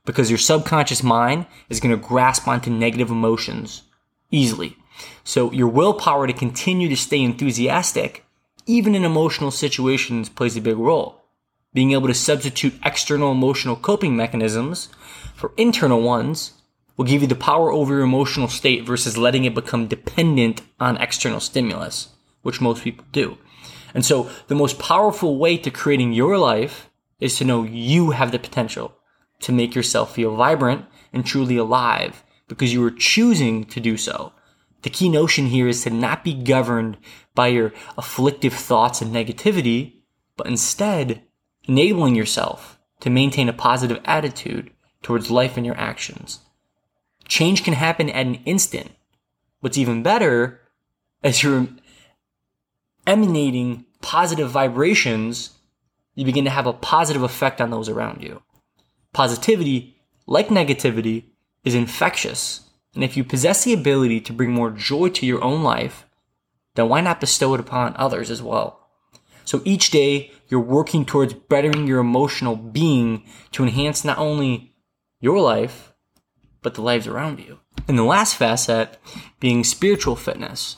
because 0.05 0.31
your 0.31 0.39
subconscious 0.39 1.03
mind 1.03 1.47
is 1.69 1.81
going 1.81 1.99
to 1.99 2.09
grasp 2.09 2.47
onto 2.47 2.71
negative 2.71 3.11
emotions 3.11 3.83
easily. 4.31 4.77
So 5.25 5.51
your 5.53 5.69
willpower 5.69 6.27
to 6.27 6.33
continue 6.33 6.89
to 6.89 6.97
stay 6.97 7.21
enthusiastic, 7.21 8.25
even 8.67 8.95
in 8.95 9.05
emotional 9.05 9.51
situations, 9.51 10.29
plays 10.29 10.57
a 10.57 10.61
big 10.61 10.77
role 10.77 11.24
being 11.75 11.93
able 11.93 12.09
to 12.09 12.15
substitute 12.15 12.79
external 12.85 13.33
emotional 13.33 13.77
coping 13.77 14.17
mechanisms 14.17 14.89
for 15.35 15.53
internal 15.57 16.01
ones 16.01 16.53
will 16.97 17.05
give 17.05 17.21
you 17.21 17.29
the 17.29 17.35
power 17.35 17.73
over 17.73 17.95
your 17.95 18.05
emotional 18.05 18.49
state 18.49 18.85
versus 18.85 19.19
letting 19.19 19.45
it 19.45 19.55
become 19.55 19.89
dependent 19.89 20.63
on 20.79 20.97
external 20.99 21.41
stimulus, 21.41 22.09
which 22.43 22.61
most 22.61 22.85
people 22.85 23.05
do. 23.11 23.37
And 23.93 24.07
so 24.07 24.31
the 24.47 24.55
most 24.55 24.79
powerful 24.79 25.37
way 25.37 25.57
to 25.59 25.71
creating 25.71 26.13
your 26.13 26.39
life 26.39 26.89
is 27.19 27.37
to 27.39 27.45
know 27.45 27.65
you 27.65 28.13
have 28.13 28.33
the 28.33 28.39
potential 28.39 28.95
to 29.41 29.53
make 29.53 29.75
yourself 29.75 30.15
feel 30.15 30.37
vibrant 30.37 30.85
and 31.13 31.27
truly 31.27 31.57
alive 31.57 32.25
because 32.49 32.73
you 32.73 32.85
are 32.85 32.91
choosing 32.91 33.65
to 33.65 33.81
do 33.81 33.97
so. 33.97 34.33
The 34.83 34.91
key 34.91 35.09
notion 35.09 35.47
here 35.47 35.67
is 35.67 35.83
to 35.85 35.91
not 35.91 36.23
be 36.23 36.35
governed 36.35 36.99
by 37.35 37.49
your 37.49 37.73
afflictive 37.97 38.53
thoughts 38.53 39.01
and 39.01 39.15
negativity, 39.15 40.03
but 40.37 40.47
instead 40.47 41.23
enabling 41.67 42.15
yourself 42.15 42.79
to 43.01 43.11
maintain 43.11 43.49
a 43.49 43.53
positive 43.53 44.01
attitude 44.05 44.71
towards 45.03 45.31
life 45.31 45.57
and 45.57 45.67
your 45.67 45.77
actions. 45.77 46.41
Change 47.27 47.65
can 47.65 47.75
happen 47.75 48.11
at 48.11 48.27
an 48.27 48.37
instant. 48.47 48.91
What's 49.61 49.79
even 49.79 50.03
better, 50.03 50.61
as 51.23 51.43
you're 51.43 51.69
emanating 53.07 53.87
positive 54.03 54.51
vibrations, 54.51 55.51
you 56.15 56.25
begin 56.25 56.45
to 56.45 56.51
have 56.51 56.67
a 56.67 56.73
positive 56.73 57.23
effect 57.23 57.61
on 57.61 57.71
those 57.71 57.89
around 57.89 58.23
you. 58.23 58.43
Positivity, 59.13 59.97
like 60.27 60.49
negativity, 60.49 61.25
is 61.65 61.75
infectious. 61.75 62.69
And 62.95 63.03
if 63.03 63.17
you 63.17 63.25
possess 63.25 63.65
the 63.65 63.73
ability 63.73 64.21
to 64.23 64.33
bring 64.33 64.53
more 64.53 64.71
joy 64.71 65.09
to 65.11 65.27
your 65.27 65.43
own 65.43 65.63
life, 65.63 66.07
then 66.75 66.89
why 66.89 67.01
not 67.01 67.21
bestow 67.21 67.55
it 67.55 67.61
upon 67.61 67.95
others 67.97 68.31
as 68.31 68.43
well? 68.43 68.84
So 69.45 69.63
each 69.65 69.91
day 69.91 70.33
you're 70.49 70.61
working 70.61 71.05
towards 71.05 71.35
bettering 71.35 71.87
your 71.87 72.01
emotional 72.01 72.57
being 72.57 73.25
to 73.53 73.63
enhance 73.63 74.05
not 74.05 74.19
only 74.19 74.75
your 75.21 75.41
life, 75.41 75.93
but 76.63 76.75
the 76.75 76.83
lives 76.83 77.07
around 77.07 77.41
you. 77.41 77.61
And 77.87 77.99
the 77.99 78.05
last 78.05 78.37
facet 78.37 78.99
being 79.41 79.65
spiritual 79.65 80.17
fitness. 80.17 80.77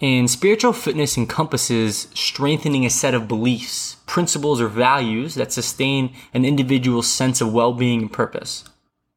And 0.00 0.30
spiritual 0.30 0.72
fitness 0.72 1.16
encompasses 1.16 2.08
strengthening 2.14 2.86
a 2.86 2.90
set 2.90 3.14
of 3.14 3.28
beliefs, 3.28 3.96
principles, 4.06 4.60
or 4.60 4.68
values 4.68 5.34
that 5.34 5.52
sustain 5.52 6.14
an 6.32 6.44
individual's 6.44 7.08
sense 7.08 7.40
of 7.40 7.52
well-being 7.52 8.02
and 8.02 8.12
purpose. 8.12 8.64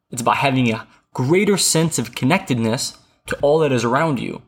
It's 0.09 0.21
about 0.21 0.37
having 0.37 0.71
a 0.71 0.87
greater 1.13 1.57
sense 1.57 1.99
of 1.99 2.15
connectedness 2.15 2.97
to 3.27 3.37
all 3.41 3.59
that 3.59 3.71
is 3.71 3.83
around 3.83 4.19
you 4.19 4.41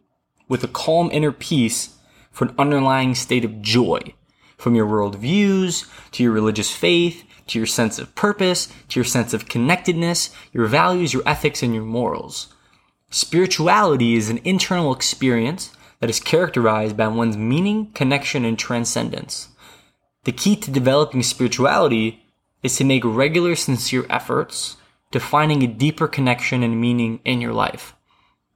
with 0.48 0.64
a 0.64 0.68
calm 0.68 1.10
inner 1.12 1.32
peace 1.32 1.96
for 2.32 2.46
an 2.46 2.56
underlying 2.58 3.14
state 3.16 3.46
of 3.46 3.62
joy 3.62 4.00
from 4.64 4.76
your 4.76 4.88
worldviews 4.88 5.86
to 6.12 6.24
your 6.24 6.32
religious 6.32 6.72
faith 6.72 7.26
to 7.48 7.60
your 7.60 7.66
sense 7.66 8.00
of 8.00 8.16
purpose 8.16 8.68
to 8.88 8.98
your 8.98 9.04
sense 9.04 9.34
of 9.34 9.50
connectedness, 9.50 10.34
your 10.54 10.68
values, 10.68 11.14
your 11.14 11.24
ethics, 11.26 11.62
and 11.62 11.76
your 11.76 11.84
morals. 11.84 12.48
Spirituality 13.10 14.16
is 14.16 14.30
an 14.30 14.40
internal 14.46 14.94
experience 14.94 15.72
that 16.00 16.10
is 16.10 16.20
characterized 16.20 16.96
by 16.96 17.08
one's 17.08 17.38
meaning, 17.38 17.92
connection, 17.92 18.46
and 18.46 18.58
transcendence. 18.58 19.50
The 20.24 20.32
key 20.32 20.56
to 20.56 20.72
developing 20.72 21.24
spirituality 21.24 22.24
is 22.64 22.78
to 22.78 22.86
make 22.86 23.04
regular, 23.04 23.56
sincere 23.56 24.06
efforts 24.10 24.78
to 25.12 25.20
finding 25.20 25.62
a 25.62 25.68
deeper 25.68 26.08
connection 26.08 26.64
and 26.64 26.80
meaning 26.80 27.20
in 27.26 27.42
your 27.42 27.54
life. 27.54 27.94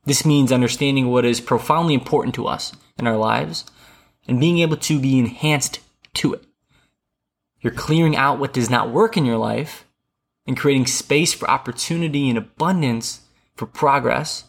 This 0.06 0.26
means 0.26 0.54
understanding 0.54 1.08
what 1.08 1.26
is 1.26 1.42
profoundly 1.42 1.94
important 1.94 2.34
to 2.36 2.48
us 2.48 2.72
in 2.98 3.06
our 3.06 3.18
lives 3.18 3.66
and 4.28 4.40
being 4.40 4.60
able 4.60 4.78
to 4.78 5.00
be 5.00 5.20
enhanced 5.20 5.82
to 6.18 6.34
it. 6.34 6.46
You're 7.62 7.74
clearing 7.74 8.16
out 8.16 8.40
what 8.40 8.54
does 8.54 8.70
not 8.70 8.92
work 8.92 9.18
in 9.18 9.26
your 9.26 9.38
life 9.38 9.86
and 10.46 10.58
creating 10.58 10.88
space 10.88 11.34
for 11.34 11.50
opportunity 11.50 12.30
and 12.30 12.38
abundance 12.38 13.22
for 13.56 13.66
progress, 13.66 14.46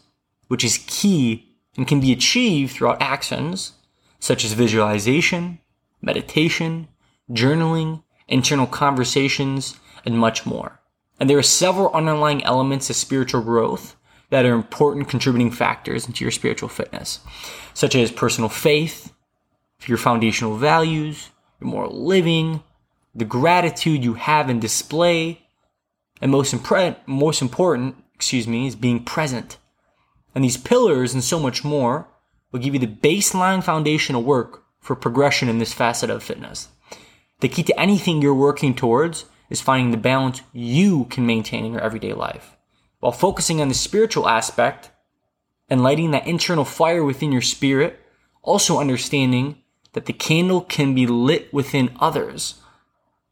which 0.49 0.65
is 0.65 0.85
key 0.87 1.57
and 1.77 1.87
can 1.87 2.01
be 2.01 2.13
achieved 2.13 2.73
throughout 2.73 3.01
actions 3.01 3.73
such 4.21 4.45
as 4.45 4.53
visualization, 4.53 5.59
meditation, 6.03 6.89
journaling, 7.31 8.03
internal 8.27 8.67
conversations, 8.67 9.79
and 10.05 10.19
much 10.19 10.45
more. 10.45 10.81
And 11.21 11.29
there 11.29 11.39
are 11.39 11.43
several 11.43 11.93
underlying 11.93 12.45
elements 12.45 12.91
of 12.91 12.97
spiritual 12.97 13.43
growth 13.43 13.97
that 14.31 14.45
are 14.45 14.55
important 14.55 15.09
contributing 15.09 15.51
factors 15.51 16.07
into 16.07 16.25
your 16.25 16.31
spiritual 16.31 16.69
fitness, 16.69 17.21
such 17.75 17.95
as 17.95 18.13
personal 18.13 18.49
faith, 18.49 19.13
your 19.87 19.99
foundational 19.99 20.57
values, 20.57 21.31
your 21.61 21.71
moral 21.71 22.05
living, 22.05 22.63
the 23.15 23.25
gratitude 23.25 24.05
you 24.05 24.15
have 24.15 24.49
and 24.49 24.61
display, 24.61 25.43
and 26.21 26.31
most, 26.31 26.55
impre- 26.55 26.97
most 27.07 27.43
important, 27.43 27.97
excuse 28.15 28.47
me, 28.47 28.67
is 28.67 28.77
being 28.77 29.05
present. 29.05 29.57
And 30.35 30.45
these 30.45 30.57
pillars 30.57 31.15
and 31.15 31.23
so 31.25 31.39
much 31.39 31.65
more 31.65 32.09
will 32.53 32.61
give 32.61 32.75
you 32.75 32.81
the 32.81 32.87
baseline 32.87 33.63
foundational 33.63 34.23
work 34.23 34.65
for 34.81 34.95
progression 34.95 35.49
in 35.49 35.59
this 35.59 35.73
facet 35.73 36.11
of 36.11 36.23
fitness. 36.23 36.69
The 37.41 37.49
key 37.49 37.63
to 37.65 37.81
anything 37.81 38.21
you're 38.21 38.35
working 38.35 38.75
towards 38.75 39.27
is 39.51 39.61
finding 39.61 39.91
the 39.91 39.97
balance 39.97 40.41
you 40.53 41.05
can 41.07 41.27
maintain 41.27 41.65
in 41.65 41.73
your 41.73 41.81
everyday 41.81 42.13
life. 42.13 42.57
While 43.01 43.13
focusing 43.13 43.61
on 43.61 43.69
the 43.69 43.75
spiritual 43.75 44.29
aspect 44.29 44.91
and 45.69 45.83
lighting 45.83 46.11
that 46.11 46.27
internal 46.27 46.65
fire 46.65 47.05
within 47.05 47.33
your 47.33 47.43
spirit, 47.43 48.01
also 48.43 48.81
understanding 48.81 49.63
that 49.93 50.07
the 50.07 50.13
candle 50.13 50.61
can 50.61 50.95
be 50.95 51.07
lit 51.07 51.53
within 51.53 51.97
others. 52.01 52.57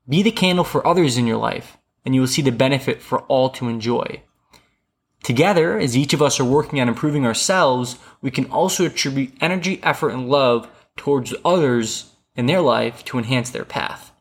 Be 0.08 0.22
the 0.22 0.30
candle 0.30 0.64
for 0.64 0.86
others 0.86 1.16
in 1.16 1.26
your 1.26 1.36
life, 1.36 1.76
and 2.04 2.14
you 2.14 2.20
will 2.20 2.28
see 2.28 2.42
the 2.42 2.52
benefit 2.52 3.02
for 3.02 3.20
all 3.22 3.50
to 3.50 3.68
enjoy. 3.68 4.22
Together, 5.22 5.78
as 5.78 5.96
each 5.96 6.12
of 6.12 6.22
us 6.22 6.38
are 6.38 6.44
working 6.44 6.80
on 6.80 6.88
improving 6.88 7.26
ourselves, 7.26 7.98
we 8.22 8.30
can 8.30 8.46
also 8.50 8.86
attribute 8.86 9.34
energy, 9.40 9.80
effort, 9.82 10.10
and 10.10 10.28
love 10.28 10.68
towards 10.96 11.34
others 11.44 12.12
in 12.36 12.46
their 12.46 12.60
life 12.60 13.04
to 13.04 13.18
enhance 13.18 13.50
their 13.50 13.64
path. 13.64 14.12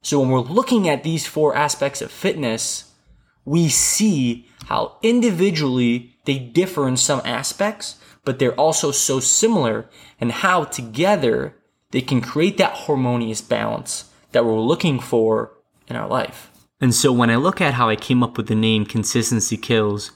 So 0.00 0.18
when 0.18 0.30
we're 0.30 0.40
looking 0.40 0.88
at 0.88 1.02
these 1.02 1.26
four 1.26 1.54
aspects 1.54 2.00
of 2.00 2.10
fitness, 2.10 2.92
we 3.44 3.68
see 3.68 4.48
how 4.66 4.96
individually 5.02 6.16
they 6.24 6.38
differ 6.38 6.88
in 6.88 6.96
some 6.96 7.20
aspects, 7.24 7.98
but 8.24 8.38
they're 8.38 8.58
also 8.58 8.90
so 8.90 9.20
similar 9.20 9.88
and 10.20 10.32
how 10.32 10.64
together 10.64 11.54
they 11.90 12.00
can 12.00 12.20
create 12.20 12.56
that 12.58 12.72
harmonious 12.72 13.40
balance 13.40 14.10
that 14.32 14.44
we're 14.44 14.60
looking 14.60 14.98
for 14.98 15.52
in 15.88 15.96
our 15.96 16.08
life. 16.08 16.50
And 16.80 16.94
so 16.94 17.12
when 17.12 17.30
I 17.30 17.36
look 17.36 17.60
at 17.60 17.74
how 17.74 17.88
I 17.88 17.96
came 17.96 18.22
up 18.22 18.36
with 18.36 18.48
the 18.48 18.54
name 18.54 18.84
Consistency 18.86 19.56
Kills, 19.56 20.12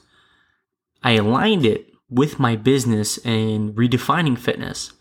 I 1.03 1.11
aligned 1.11 1.65
it 1.65 1.93
with 2.09 2.39
my 2.39 2.55
business 2.55 3.17
and 3.19 3.73
redefining 3.75 4.37
fitness 4.37 4.93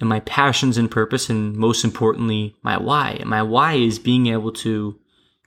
and 0.00 0.08
my 0.08 0.20
passions 0.20 0.76
and 0.76 0.90
purpose, 0.90 1.30
and 1.30 1.56
most 1.56 1.84
importantly, 1.84 2.56
my 2.62 2.76
why. 2.76 3.16
And 3.20 3.30
my 3.30 3.42
why 3.42 3.74
is 3.74 3.98
being 3.98 4.26
able 4.26 4.52
to 4.52 4.98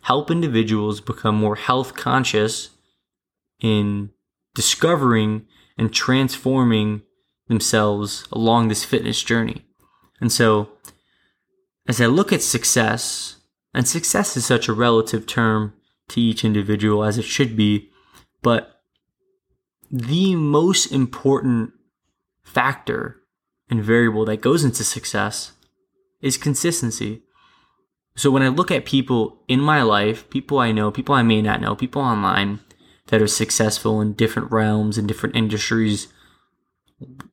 help 0.01 0.31
individuals 0.31 1.01
become 1.01 1.35
more 1.35 1.55
health 1.55 1.95
conscious 1.95 2.69
in 3.59 4.11
discovering 4.55 5.45
and 5.77 5.93
transforming 5.93 7.03
themselves 7.47 8.27
along 8.31 8.67
this 8.67 8.83
fitness 8.83 9.21
journey. 9.23 9.65
And 10.19 10.31
so, 10.31 10.69
as 11.87 12.01
I 12.01 12.07
look 12.07 12.33
at 12.33 12.41
success, 12.41 13.37
and 13.73 13.87
success 13.87 14.35
is 14.35 14.45
such 14.45 14.67
a 14.67 14.73
relative 14.73 15.27
term 15.27 15.73
to 16.09 16.21
each 16.21 16.43
individual 16.43 17.03
as 17.03 17.17
it 17.17 17.25
should 17.25 17.55
be, 17.55 17.91
but 18.41 18.81
the 19.91 20.35
most 20.35 20.87
important 20.87 21.71
factor 22.43 23.21
and 23.69 23.83
variable 23.83 24.25
that 24.25 24.41
goes 24.41 24.63
into 24.63 24.83
success 24.83 25.53
is 26.21 26.37
consistency. 26.37 27.23
So 28.15 28.31
when 28.31 28.41
I 28.41 28.47
look 28.47 28.71
at 28.71 28.85
people 28.85 29.43
in 29.47 29.59
my 29.59 29.81
life, 29.81 30.29
people 30.29 30.59
I 30.59 30.71
know, 30.71 30.91
people 30.91 31.15
I 31.15 31.23
may 31.23 31.41
not 31.41 31.61
know, 31.61 31.75
people 31.75 32.01
online 32.01 32.59
that 33.07 33.21
are 33.21 33.27
successful 33.27 34.01
in 34.01 34.13
different 34.13 34.51
realms 34.51 34.97
and 34.97 35.07
different 35.07 35.35
industries, 35.35 36.07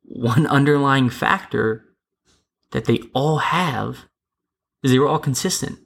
one 0.03 0.47
underlying 0.47 1.11
factor 1.11 1.85
that 2.71 2.85
they 2.85 3.01
all 3.13 3.39
have 3.39 4.07
is 4.83 4.91
they 4.91 4.99
were 4.99 5.09
all 5.09 5.19
consistent. 5.19 5.79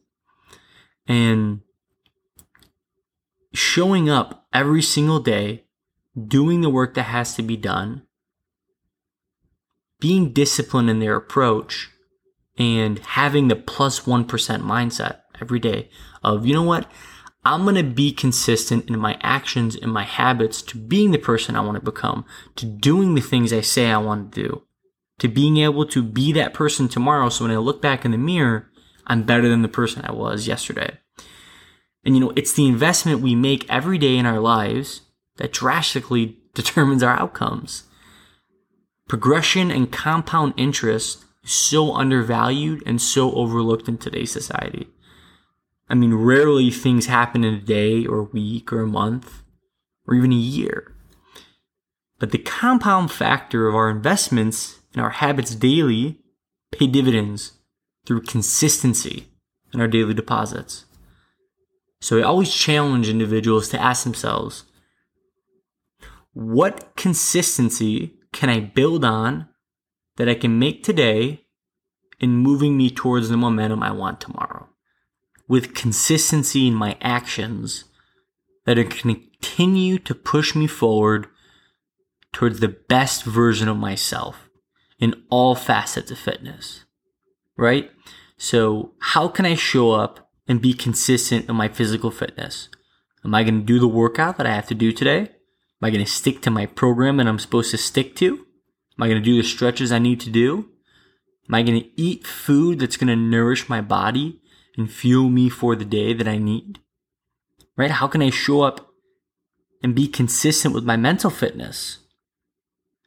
And 1.06 1.60
showing 3.54 4.10
up 4.10 4.46
every 4.52 4.82
single 4.82 5.20
day, 5.20 5.64
doing 6.26 6.60
the 6.60 6.70
work 6.70 6.94
that 6.94 7.04
has 7.04 7.34
to 7.36 7.42
be 7.42 7.56
done, 7.56 8.02
being 10.00 10.32
disciplined 10.32 10.90
in 10.90 10.98
their 10.98 11.16
approach 11.16 11.90
and 12.58 12.98
having 12.98 13.48
the 13.48 13.56
plus 13.56 14.06
1 14.06 14.26
mindset 14.26 15.20
every 15.40 15.58
day 15.60 15.88
of, 16.22 16.46
you 16.46 16.52
know 16.54 16.62
what? 16.62 16.90
I'm 17.48 17.62
going 17.62 17.76
to 17.76 17.82
be 17.82 18.12
consistent 18.12 18.90
in 18.90 18.98
my 18.98 19.18
actions 19.22 19.74
and 19.74 19.90
my 19.90 20.04
habits 20.04 20.60
to 20.60 20.76
being 20.76 21.12
the 21.12 21.18
person 21.18 21.56
I 21.56 21.60
want 21.60 21.76
to 21.76 21.90
become, 21.90 22.26
to 22.56 22.66
doing 22.66 23.14
the 23.14 23.22
things 23.22 23.54
I 23.54 23.62
say 23.62 23.90
I 23.90 23.96
want 23.96 24.34
to 24.34 24.42
do, 24.42 24.62
to 25.20 25.28
being 25.28 25.56
able 25.56 25.86
to 25.86 26.02
be 26.02 26.30
that 26.34 26.52
person 26.52 26.88
tomorrow. 26.88 27.30
So 27.30 27.46
when 27.46 27.50
I 27.50 27.56
look 27.56 27.80
back 27.80 28.04
in 28.04 28.10
the 28.10 28.18
mirror, 28.18 28.70
I'm 29.06 29.22
better 29.22 29.48
than 29.48 29.62
the 29.62 29.68
person 29.68 30.04
I 30.04 30.12
was 30.12 30.46
yesterday. 30.46 30.98
And 32.04 32.14
you 32.14 32.20
know, 32.20 32.34
it's 32.36 32.52
the 32.52 32.66
investment 32.66 33.22
we 33.22 33.34
make 33.34 33.68
every 33.70 33.96
day 33.96 34.18
in 34.18 34.26
our 34.26 34.40
lives 34.40 35.00
that 35.38 35.50
drastically 35.50 36.36
determines 36.54 37.02
our 37.02 37.18
outcomes. 37.18 37.84
Progression 39.08 39.70
and 39.70 39.90
compound 39.90 40.52
interest 40.58 41.24
is 41.42 41.52
so 41.52 41.94
undervalued 41.94 42.82
and 42.84 43.00
so 43.00 43.32
overlooked 43.32 43.88
in 43.88 43.96
today's 43.96 44.32
society. 44.32 44.88
I 45.88 45.94
mean, 45.94 46.14
rarely 46.14 46.70
things 46.70 47.06
happen 47.06 47.44
in 47.44 47.54
a 47.54 47.60
day 47.60 48.04
or 48.04 48.18
a 48.18 48.24
week 48.24 48.72
or 48.72 48.80
a 48.80 48.86
month 48.86 49.42
or 50.06 50.14
even 50.14 50.32
a 50.32 50.36
year. 50.36 50.94
But 52.18 52.32
the 52.32 52.38
compound 52.38 53.10
factor 53.10 53.68
of 53.68 53.74
our 53.74 53.88
investments 53.88 54.80
and 54.92 55.02
our 55.02 55.10
habits 55.10 55.54
daily 55.54 56.20
pay 56.72 56.86
dividends 56.86 57.52
through 58.06 58.22
consistency 58.22 59.28
in 59.72 59.80
our 59.80 59.88
daily 59.88 60.14
deposits. 60.14 60.84
So 62.00 62.18
I 62.18 62.22
always 62.22 62.52
challenge 62.52 63.08
individuals 63.08 63.68
to 63.70 63.80
ask 63.80 64.04
themselves, 64.04 64.64
what 66.32 66.94
consistency 66.96 68.14
can 68.32 68.48
I 68.48 68.60
build 68.60 69.04
on 69.04 69.48
that 70.16 70.28
I 70.28 70.34
can 70.34 70.58
make 70.58 70.84
today 70.84 71.44
in 72.20 72.36
moving 72.36 72.76
me 72.76 72.90
towards 72.90 73.28
the 73.28 73.36
momentum 73.36 73.82
I 73.82 73.90
want 73.90 74.20
tomorrow? 74.20 74.68
With 75.48 75.74
consistency 75.74 76.68
in 76.68 76.74
my 76.74 76.96
actions 77.00 77.84
that 78.66 78.78
are 78.78 78.84
going 78.84 79.14
to 79.14 79.28
continue 79.40 79.98
to 79.98 80.14
push 80.14 80.54
me 80.54 80.66
forward 80.66 81.26
towards 82.32 82.60
the 82.60 82.68
best 82.68 83.24
version 83.24 83.68
of 83.68 83.76
myself 83.76 84.48
in 84.98 85.14
all 85.30 85.54
facets 85.54 86.10
of 86.10 86.18
fitness, 86.18 86.84
right? 87.56 87.90
So, 88.36 88.92
how 89.00 89.28
can 89.28 89.46
I 89.46 89.54
show 89.54 89.92
up 89.92 90.30
and 90.46 90.60
be 90.60 90.74
consistent 90.74 91.48
in 91.48 91.56
my 91.56 91.68
physical 91.68 92.10
fitness? 92.10 92.68
Am 93.24 93.34
I 93.34 93.42
going 93.42 93.60
to 93.60 93.64
do 93.64 93.78
the 93.78 93.88
workout 93.88 94.36
that 94.36 94.46
I 94.46 94.54
have 94.54 94.66
to 94.68 94.74
do 94.74 94.92
today? 94.92 95.20
Am 95.20 95.82
I 95.82 95.90
going 95.90 96.04
to 96.04 96.10
stick 96.10 96.42
to 96.42 96.50
my 96.50 96.66
program 96.66 97.16
that 97.16 97.26
I'm 97.26 97.38
supposed 97.38 97.70
to 97.72 97.78
stick 97.78 98.14
to? 98.16 98.34
Am 98.98 99.02
I 99.02 99.08
going 99.08 99.20
to 99.20 99.24
do 99.24 99.36
the 99.36 99.46
stretches 99.46 99.92
I 99.92 99.98
need 99.98 100.20
to 100.20 100.30
do? 100.30 100.68
Am 101.48 101.54
I 101.54 101.62
going 101.62 101.80
to 101.80 102.00
eat 102.00 102.26
food 102.26 102.78
that's 102.78 102.96
going 102.96 103.08
to 103.08 103.16
nourish 103.16 103.68
my 103.68 103.80
body 103.80 104.40
and 104.78 104.90
fuel 104.90 105.28
me 105.28 105.50
for 105.50 105.76
the 105.76 105.84
day 105.84 106.14
that 106.14 106.26
I 106.26 106.38
need? 106.38 106.78
Right? 107.76 107.90
How 107.90 108.06
can 108.06 108.22
I 108.22 108.30
show 108.30 108.62
up 108.62 108.88
and 109.82 109.94
be 109.94 110.08
consistent 110.08 110.74
with 110.74 110.84
my 110.84 110.96
mental 110.96 111.28
fitness? 111.28 111.98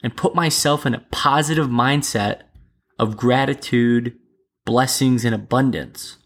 and 0.04 0.18
put 0.18 0.36
myself 0.36 0.86
in 0.86 0.94
a 0.94 1.06
positive 1.12 1.68
mindset 1.68 2.42
of 2.98 3.18
gratitude, 3.18 4.18
blessings, 4.66 5.26
and 5.26 5.34
abundance. 5.34 6.18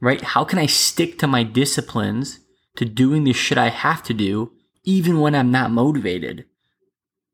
Right? 0.00 0.20
How 0.20 0.44
can 0.44 0.58
I 0.58 0.66
stick 0.66 1.18
to 1.18 1.26
my 1.26 1.42
disciplines 1.42 2.40
to 2.76 2.84
doing 2.84 3.24
the 3.24 3.32
shit 3.32 3.58
I 3.58 3.68
have 3.68 4.02
to 4.04 4.14
do 4.14 4.52
even 4.84 5.20
when 5.20 5.34
I'm 5.34 5.50
not 5.50 5.70
motivated? 5.70 6.44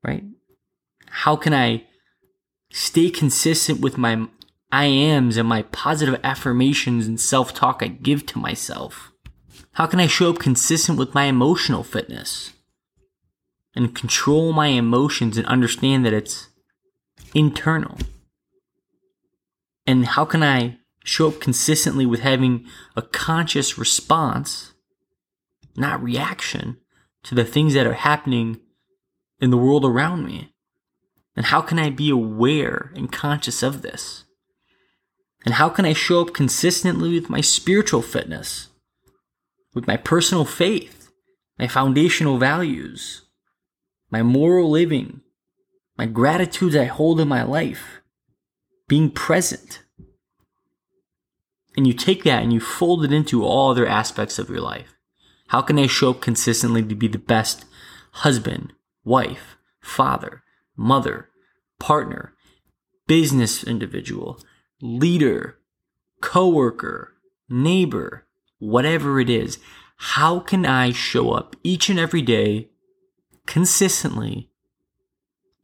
Right? 0.03 0.25
How 1.09 1.37
can 1.37 1.53
I 1.53 1.85
stay 2.71 3.11
consistent 3.11 3.81
with 3.81 3.99
my 3.99 4.27
I 4.75 4.87
ams 4.87 5.37
and 5.37 5.49
my 5.49 5.63
positive 5.63 6.21
affirmations 6.25 7.07
and 7.07 7.21
self 7.21 7.55
talk 7.55 7.83
I 7.83 7.89
give 7.89 8.27
to 8.27 8.39
myself? 8.39 9.13
How 9.73 9.87
can 9.87 10.01
I 10.01 10.07
show 10.07 10.31
up 10.31 10.39
consistent 10.39 10.99
with 10.99 11.15
my 11.15 11.25
emotional 11.25 11.85
fitness? 11.85 12.55
and 13.75 13.95
control 13.95 14.53
my 14.53 14.69
emotions 14.69 15.37
and 15.37 15.47
understand 15.47 16.05
that 16.05 16.13
it's 16.13 16.49
internal? 17.35 17.99
And 19.87 20.07
how 20.07 20.25
can 20.25 20.43
I 20.43 20.79
show 21.05 21.29
up 21.29 21.41
consistently 21.41 22.07
with 22.07 22.21
having 22.21 22.67
a 22.97 23.03
conscious 23.03 23.77
response, 23.77 24.73
not 25.77 26.03
reaction, 26.03 26.79
to 27.25 27.35
the 27.35 27.45
things 27.45 27.75
that 27.75 27.87
are 27.87 27.95
happening 27.95 28.61
in 29.41 29.51
the 29.51 29.59
world 29.59 29.85
around 29.85 30.25
me? 30.25 30.53
And 31.37 31.47
how 31.47 31.61
can 31.61 31.79
I 31.79 31.91
be 31.91 32.11
aware 32.11 32.93
and 32.95 33.11
conscious 33.11 33.63
of 33.63 33.83
this? 33.83 34.24
And 35.45 35.55
how 35.55 35.69
can 35.69 35.85
I 35.85 35.93
show 35.93 36.21
up 36.23 36.33
consistently 36.33 37.13
with 37.13 37.29
my 37.29 37.41
spiritual 37.41 38.03
fitness, 38.03 38.69
with 39.75 39.87
my 39.87 39.97
personal 39.97 40.45
faith, 40.45 41.11
my 41.59 41.69
foundational 41.69 42.39
values? 42.39 43.25
my 44.15 44.23
moral 44.23 44.71
living, 44.71 45.23
my 45.99 46.07
gratitudes 46.07 46.77
I 46.77 46.85
hold 46.85 47.21
in 47.21 47.27
my 47.27 47.43
life, 47.43 48.01
being 48.87 49.11
present. 49.11 49.83
And 51.77 51.85
you 51.85 51.93
take 51.93 52.23
that 52.23 52.41
and 52.41 52.53
you 52.53 52.61
fold 52.61 53.05
it 53.05 53.13
into 53.13 53.45
all 53.45 53.73
other 53.73 53.89
aspects 53.89 54.39
of 54.39 54.49
your 54.49 54.61
life. 54.61 54.95
How 55.49 55.63
can 55.63 55.81
I 55.81 55.89
show 55.89 56.11
up 56.11 56.21
consistently 56.21 56.85
to 56.85 56.95
be 56.95 57.09
the 57.09 57.19
best 57.19 57.65
husband, 58.13 58.73
wife, 59.03 59.57
father, 59.81 60.45
mother, 60.77 61.31
partner, 61.81 62.35
business 63.09 63.65
individual, 63.65 64.39
leader, 64.85 65.59
coworker, 66.21 67.15
neighbor, 67.49 68.27
whatever 68.59 69.19
it 69.19 69.31
is? 69.31 69.59
How 69.97 70.41
can 70.41 70.67
I 70.67 70.93
show 70.93 71.31
up 71.33 71.57
each 71.63 71.89
and 71.89 71.99
every 71.99 72.23
day 72.23 72.69
consistently 73.47 74.51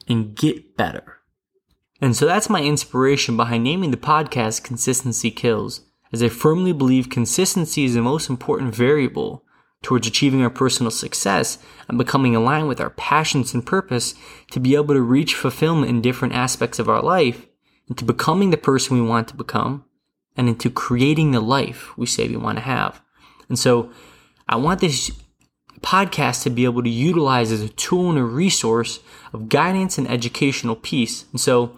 and 0.08 0.34
get 0.34 0.76
better. 0.76 1.18
And 2.00 2.16
so 2.16 2.26
that's 2.26 2.50
my 2.50 2.62
inspiration 2.62 3.36
behind 3.36 3.64
naming 3.64 3.90
the 3.90 3.96
podcast 3.96 4.64
Consistency 4.64 5.30
Kills, 5.30 5.82
as 6.12 6.22
I 6.22 6.28
firmly 6.28 6.72
believe 6.72 7.10
consistency 7.10 7.84
is 7.84 7.94
the 7.94 8.02
most 8.02 8.28
important 8.28 8.74
variable 8.74 9.44
towards 9.82 10.06
achieving 10.06 10.42
our 10.42 10.50
personal 10.50 10.90
success 10.90 11.58
and 11.88 11.96
becoming 11.96 12.34
aligned 12.34 12.68
with 12.68 12.80
our 12.80 12.90
passions 12.90 13.54
and 13.54 13.64
purpose 13.64 14.14
to 14.50 14.60
be 14.60 14.74
able 14.74 14.94
to 14.94 15.00
reach 15.00 15.34
fulfillment 15.34 15.88
in 15.88 16.02
different 16.02 16.34
aspects 16.34 16.78
of 16.78 16.88
our 16.88 17.02
life, 17.02 17.46
into 17.90 18.04
becoming 18.04 18.50
the 18.50 18.56
person 18.56 18.96
we 18.96 19.06
want 19.06 19.28
to 19.28 19.36
become, 19.36 19.84
and 20.36 20.48
into 20.48 20.70
creating 20.70 21.32
the 21.32 21.40
life 21.40 21.96
we 21.98 22.06
say 22.06 22.26
we 22.28 22.36
want 22.36 22.56
to 22.56 22.62
have. 22.62 23.02
And 23.48 23.58
so 23.58 23.90
I 24.48 24.56
want 24.56 24.80
this 24.80 25.10
podcast 25.82 26.44
to 26.44 26.50
be 26.50 26.64
able 26.64 26.82
to 26.82 26.88
utilize 26.88 27.50
as 27.50 27.60
a 27.60 27.68
tool 27.68 28.10
and 28.10 28.18
a 28.18 28.24
resource 28.24 29.00
of 29.32 29.48
guidance 29.48 29.98
and 29.98 30.08
educational 30.08 30.76
piece. 30.76 31.24
And 31.32 31.40
so 31.40 31.76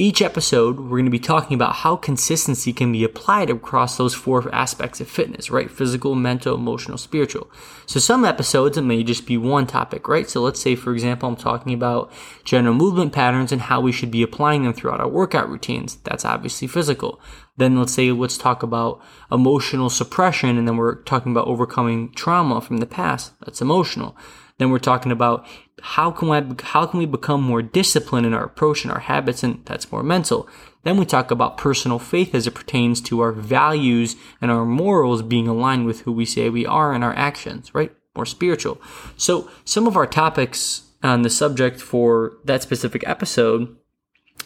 each 0.00 0.22
episode, 0.22 0.78
we're 0.78 0.98
going 0.98 1.06
to 1.06 1.10
be 1.10 1.18
talking 1.18 1.56
about 1.56 1.74
how 1.76 1.96
consistency 1.96 2.72
can 2.72 2.92
be 2.92 3.02
applied 3.02 3.50
across 3.50 3.96
those 3.96 4.14
four 4.14 4.48
aspects 4.54 5.00
of 5.00 5.08
fitness, 5.08 5.50
right? 5.50 5.68
Physical, 5.68 6.14
mental, 6.14 6.54
emotional, 6.54 6.96
spiritual. 6.96 7.50
So 7.84 7.98
some 7.98 8.24
episodes, 8.24 8.78
it 8.78 8.82
may 8.82 9.02
just 9.02 9.26
be 9.26 9.36
one 9.36 9.66
topic, 9.66 10.06
right? 10.06 10.30
So 10.30 10.40
let's 10.40 10.62
say, 10.62 10.76
for 10.76 10.92
example, 10.92 11.28
I'm 11.28 11.34
talking 11.34 11.74
about 11.74 12.12
general 12.44 12.74
movement 12.74 13.12
patterns 13.12 13.50
and 13.50 13.62
how 13.62 13.80
we 13.80 13.90
should 13.90 14.12
be 14.12 14.22
applying 14.22 14.62
them 14.62 14.72
throughout 14.72 15.00
our 15.00 15.08
workout 15.08 15.48
routines. 15.50 15.96
That's 16.04 16.24
obviously 16.24 16.68
physical. 16.68 17.20
Then 17.56 17.76
let's 17.76 17.92
say, 17.92 18.12
let's 18.12 18.38
talk 18.38 18.62
about 18.62 19.02
emotional 19.32 19.90
suppression, 19.90 20.56
and 20.56 20.68
then 20.68 20.76
we're 20.76 21.02
talking 21.02 21.32
about 21.32 21.48
overcoming 21.48 22.12
trauma 22.12 22.60
from 22.60 22.76
the 22.76 22.86
past. 22.86 23.32
That's 23.40 23.60
emotional. 23.60 24.16
Then 24.58 24.70
we're 24.70 24.78
talking 24.78 25.12
about 25.12 25.46
how 25.80 26.10
can 26.10 26.28
we, 26.28 26.56
how 26.62 26.86
can 26.86 26.98
we 26.98 27.06
become 27.06 27.42
more 27.42 27.62
disciplined 27.62 28.26
in 28.26 28.34
our 28.34 28.44
approach 28.44 28.84
and 28.84 28.92
our 28.92 29.00
habits, 29.00 29.42
and 29.42 29.64
that's 29.64 29.90
more 29.92 30.02
mental. 30.02 30.48
Then 30.82 30.96
we 30.96 31.04
talk 31.04 31.30
about 31.30 31.58
personal 31.58 31.98
faith 31.98 32.34
as 32.34 32.46
it 32.46 32.54
pertains 32.54 33.00
to 33.02 33.20
our 33.20 33.32
values 33.32 34.16
and 34.40 34.50
our 34.50 34.64
morals 34.64 35.22
being 35.22 35.48
aligned 35.48 35.86
with 35.86 36.00
who 36.00 36.12
we 36.12 36.24
say 36.24 36.48
we 36.48 36.66
are 36.66 36.92
and 36.92 37.04
our 37.04 37.14
actions, 37.14 37.74
right? 37.74 37.92
More 38.16 38.26
spiritual. 38.26 38.80
So 39.16 39.50
some 39.64 39.86
of 39.86 39.96
our 39.96 40.06
topics 40.06 40.82
on 41.02 41.22
the 41.22 41.30
subject 41.30 41.80
for 41.80 42.38
that 42.44 42.62
specific 42.62 43.06
episode 43.06 43.76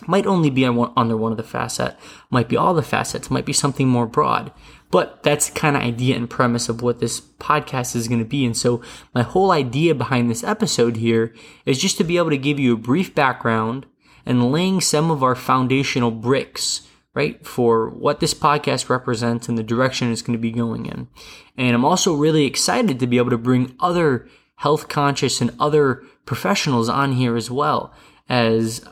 might 0.06 0.26
only 0.26 0.50
be 0.50 0.66
on 0.66 0.76
one, 0.76 0.92
under 0.96 1.16
one 1.16 1.32
of 1.32 1.36
the 1.36 1.44
facets, 1.44 1.94
might 2.28 2.48
be 2.48 2.56
all 2.56 2.74
the 2.74 2.82
facets, 2.82 3.30
might 3.30 3.46
be 3.46 3.52
something 3.52 3.88
more 3.88 4.06
broad. 4.06 4.52
But 4.92 5.22
that's 5.22 5.48
the 5.48 5.58
kind 5.58 5.74
of 5.74 5.82
idea 5.82 6.14
and 6.14 6.30
premise 6.30 6.68
of 6.68 6.82
what 6.82 7.00
this 7.00 7.20
podcast 7.20 7.96
is 7.96 8.06
going 8.06 8.20
to 8.20 8.26
be. 8.26 8.44
And 8.44 8.56
so 8.56 8.82
my 9.14 9.22
whole 9.22 9.50
idea 9.50 9.94
behind 9.94 10.30
this 10.30 10.44
episode 10.44 10.98
here 10.98 11.34
is 11.66 11.80
just 11.80 11.96
to 11.96 12.04
be 12.04 12.18
able 12.18 12.30
to 12.30 12.36
give 12.36 12.60
you 12.60 12.74
a 12.74 12.76
brief 12.76 13.14
background 13.14 13.86
and 14.26 14.52
laying 14.52 14.82
some 14.82 15.10
of 15.10 15.22
our 15.22 15.34
foundational 15.34 16.10
bricks, 16.10 16.86
right, 17.14 17.44
for 17.44 17.88
what 17.88 18.20
this 18.20 18.34
podcast 18.34 18.90
represents 18.90 19.48
and 19.48 19.56
the 19.56 19.62
direction 19.62 20.12
it's 20.12 20.22
going 20.22 20.36
to 20.36 20.42
be 20.42 20.52
going 20.52 20.84
in. 20.84 21.08
And 21.56 21.74
I'm 21.74 21.86
also 21.86 22.14
really 22.14 22.44
excited 22.44 23.00
to 23.00 23.06
be 23.06 23.16
able 23.16 23.30
to 23.30 23.38
bring 23.38 23.74
other 23.80 24.28
health 24.56 24.88
conscious 24.88 25.40
and 25.40 25.54
other 25.58 26.04
professionals 26.26 26.90
on 26.90 27.12
here 27.12 27.34
as 27.34 27.50
well 27.50 27.94
as 28.28 28.84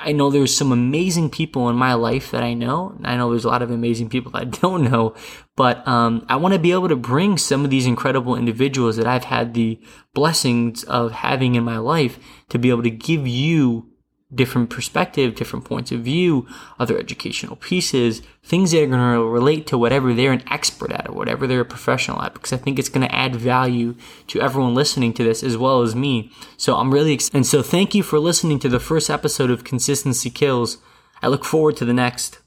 I 0.00 0.12
know 0.12 0.30
there's 0.30 0.56
some 0.56 0.72
amazing 0.72 1.30
people 1.30 1.68
in 1.68 1.76
my 1.76 1.94
life 1.94 2.30
that 2.30 2.42
I 2.42 2.54
know. 2.54 2.98
I 3.04 3.16
know 3.16 3.30
there's 3.30 3.44
a 3.44 3.48
lot 3.48 3.62
of 3.62 3.70
amazing 3.70 4.08
people 4.08 4.32
I 4.34 4.44
don't 4.44 4.90
know, 4.90 5.14
but 5.56 5.86
um, 5.86 6.24
I 6.28 6.36
want 6.36 6.54
to 6.54 6.60
be 6.60 6.72
able 6.72 6.88
to 6.88 6.96
bring 6.96 7.38
some 7.38 7.64
of 7.64 7.70
these 7.70 7.86
incredible 7.86 8.36
individuals 8.36 8.96
that 8.96 9.06
I've 9.06 9.24
had 9.24 9.54
the 9.54 9.80
blessings 10.14 10.84
of 10.84 11.12
having 11.12 11.54
in 11.54 11.64
my 11.64 11.78
life 11.78 12.18
to 12.48 12.58
be 12.58 12.70
able 12.70 12.82
to 12.82 12.90
give 12.90 13.26
you 13.26 13.91
different 14.34 14.70
perspective, 14.70 15.34
different 15.34 15.64
points 15.64 15.92
of 15.92 16.00
view, 16.00 16.46
other 16.78 16.98
educational 16.98 17.56
pieces, 17.56 18.22
things 18.42 18.70
that 18.70 18.82
are 18.82 18.86
going 18.86 19.14
to 19.14 19.24
relate 19.24 19.66
to 19.66 19.78
whatever 19.78 20.14
they're 20.14 20.32
an 20.32 20.42
expert 20.50 20.90
at 20.92 21.08
or 21.08 21.12
whatever 21.12 21.46
they're 21.46 21.60
a 21.60 21.64
professional 21.64 22.22
at, 22.22 22.32
because 22.34 22.52
I 22.52 22.56
think 22.56 22.78
it's 22.78 22.88
going 22.88 23.06
to 23.06 23.14
add 23.14 23.36
value 23.36 23.94
to 24.28 24.40
everyone 24.40 24.74
listening 24.74 25.12
to 25.14 25.24
this 25.24 25.42
as 25.42 25.56
well 25.56 25.82
as 25.82 25.94
me. 25.94 26.30
So 26.56 26.76
I'm 26.76 26.92
really 26.92 27.12
excited. 27.12 27.36
And 27.36 27.46
so 27.46 27.62
thank 27.62 27.94
you 27.94 28.02
for 28.02 28.18
listening 28.18 28.58
to 28.60 28.68
the 28.68 28.80
first 28.80 29.10
episode 29.10 29.50
of 29.50 29.64
Consistency 29.64 30.30
Kills. 30.30 30.78
I 31.20 31.28
look 31.28 31.44
forward 31.44 31.76
to 31.76 31.84
the 31.84 31.92
next. 31.92 32.38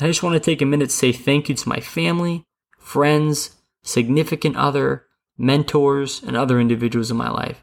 I 0.00 0.06
just 0.06 0.22
want 0.22 0.34
to 0.34 0.40
take 0.40 0.62
a 0.62 0.66
minute 0.66 0.90
to 0.90 0.96
say 0.96 1.12
thank 1.12 1.48
you 1.48 1.54
to 1.54 1.68
my 1.68 1.80
family, 1.80 2.44
friends, 2.78 3.56
significant 3.82 4.56
other, 4.56 5.06
mentors, 5.36 6.22
and 6.22 6.36
other 6.36 6.60
individuals 6.60 7.10
in 7.10 7.16
my 7.16 7.30
life. 7.30 7.61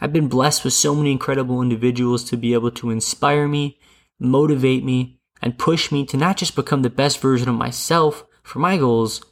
I've 0.00 0.12
been 0.12 0.28
blessed 0.28 0.64
with 0.64 0.72
so 0.72 0.94
many 0.94 1.12
incredible 1.12 1.60
individuals 1.60 2.24
to 2.24 2.36
be 2.36 2.54
able 2.54 2.70
to 2.72 2.90
inspire 2.90 3.46
me, 3.46 3.78
motivate 4.18 4.82
me, 4.82 5.20
and 5.42 5.58
push 5.58 5.92
me 5.92 6.06
to 6.06 6.16
not 6.16 6.36
just 6.36 6.56
become 6.56 6.82
the 6.82 6.90
best 6.90 7.20
version 7.20 7.48
of 7.48 7.54
myself 7.54 8.24
for 8.42 8.58
my 8.58 8.76
goals, 8.78 9.22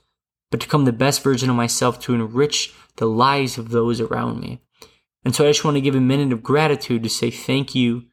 but 0.51 0.61
to 0.61 0.67
become 0.67 0.85
the 0.85 0.93
best 0.93 1.23
version 1.23 1.51
of 1.51 1.57
myself 1.57 1.99
to 2.01 2.15
enrich 2.15 2.75
the 2.97 3.07
lives 3.07 3.59
of 3.59 3.71
those 3.71 4.01
around 4.01 4.41
me. 4.41 4.61
And 5.25 5.35
so 5.35 5.45
I 5.45 5.51
just 5.51 5.65
want 5.65 5.77
to 5.77 5.81
give 5.81 5.95
a 5.95 6.01
minute 6.01 6.33
of 6.33 6.43
gratitude 6.43 7.03
to 7.03 7.09
say 7.09 7.31
thank 7.31 7.75
you. 7.75 8.05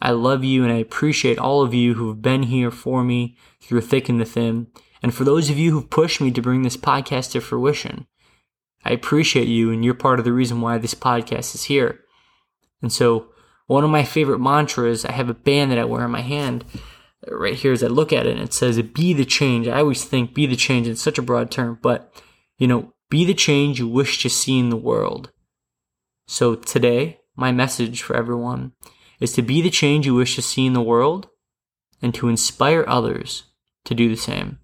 I 0.00 0.10
love 0.12 0.44
you 0.44 0.62
and 0.62 0.72
I 0.72 0.76
appreciate 0.76 1.38
all 1.38 1.62
of 1.62 1.74
you 1.74 1.94
who 1.94 2.08
have 2.08 2.22
been 2.22 2.44
here 2.44 2.70
for 2.70 3.02
me 3.02 3.36
through 3.60 3.82
thick 3.82 4.08
and 4.08 4.20
the 4.20 4.24
thin. 4.24 4.68
And 5.02 5.14
for 5.14 5.24
those 5.24 5.50
of 5.50 5.58
you 5.58 5.72
who've 5.72 5.90
pushed 5.90 6.20
me 6.20 6.30
to 6.32 6.42
bring 6.42 6.62
this 6.62 6.76
podcast 6.76 7.32
to 7.32 7.40
fruition, 7.40 8.06
I 8.84 8.92
appreciate 8.92 9.48
you 9.48 9.70
and 9.70 9.84
you're 9.84 9.94
part 9.94 10.18
of 10.18 10.24
the 10.24 10.32
reason 10.32 10.60
why 10.60 10.78
this 10.78 10.94
podcast 10.94 11.54
is 11.54 11.64
here. 11.64 12.00
And 12.80 12.92
so 12.92 13.28
one 13.66 13.84
of 13.84 13.90
my 13.90 14.04
favorite 14.04 14.38
mantras, 14.38 15.04
I 15.04 15.12
have 15.12 15.28
a 15.28 15.34
band 15.34 15.70
that 15.70 15.78
I 15.78 15.84
wear 15.84 16.02
on 16.02 16.10
my 16.10 16.22
hand 16.22 16.64
right 17.26 17.54
here 17.54 17.72
as 17.72 17.82
I 17.82 17.88
look 17.88 18.12
at 18.12 18.26
it, 18.26 18.36
and 18.36 18.40
it 18.40 18.54
says, 18.54 18.80
Be 18.80 19.12
the 19.12 19.24
change. 19.24 19.68
I 19.68 19.80
always 19.80 20.04
think 20.04 20.34
be 20.34 20.46
the 20.46 20.56
change, 20.56 20.86
it's 20.86 21.02
such 21.02 21.18
a 21.18 21.22
broad 21.22 21.50
term, 21.50 21.78
but 21.82 22.12
you 22.56 22.66
know, 22.66 22.94
be 23.10 23.24
the 23.24 23.34
change 23.34 23.78
you 23.78 23.88
wish 23.88 24.22
to 24.22 24.30
see 24.30 24.58
in 24.58 24.70
the 24.70 24.76
world. 24.76 25.30
So 26.26 26.54
today, 26.54 27.20
my 27.36 27.52
message 27.52 28.02
for 28.02 28.16
everyone 28.16 28.72
is 29.20 29.32
to 29.32 29.42
be 29.42 29.62
the 29.62 29.70
change 29.70 30.06
you 30.06 30.14
wish 30.14 30.34
to 30.36 30.42
see 30.42 30.66
in 30.66 30.72
the 30.72 30.82
world 30.82 31.28
and 32.02 32.14
to 32.14 32.28
inspire 32.28 32.84
others 32.86 33.44
to 33.84 33.94
do 33.94 34.08
the 34.08 34.16
same. 34.16 34.58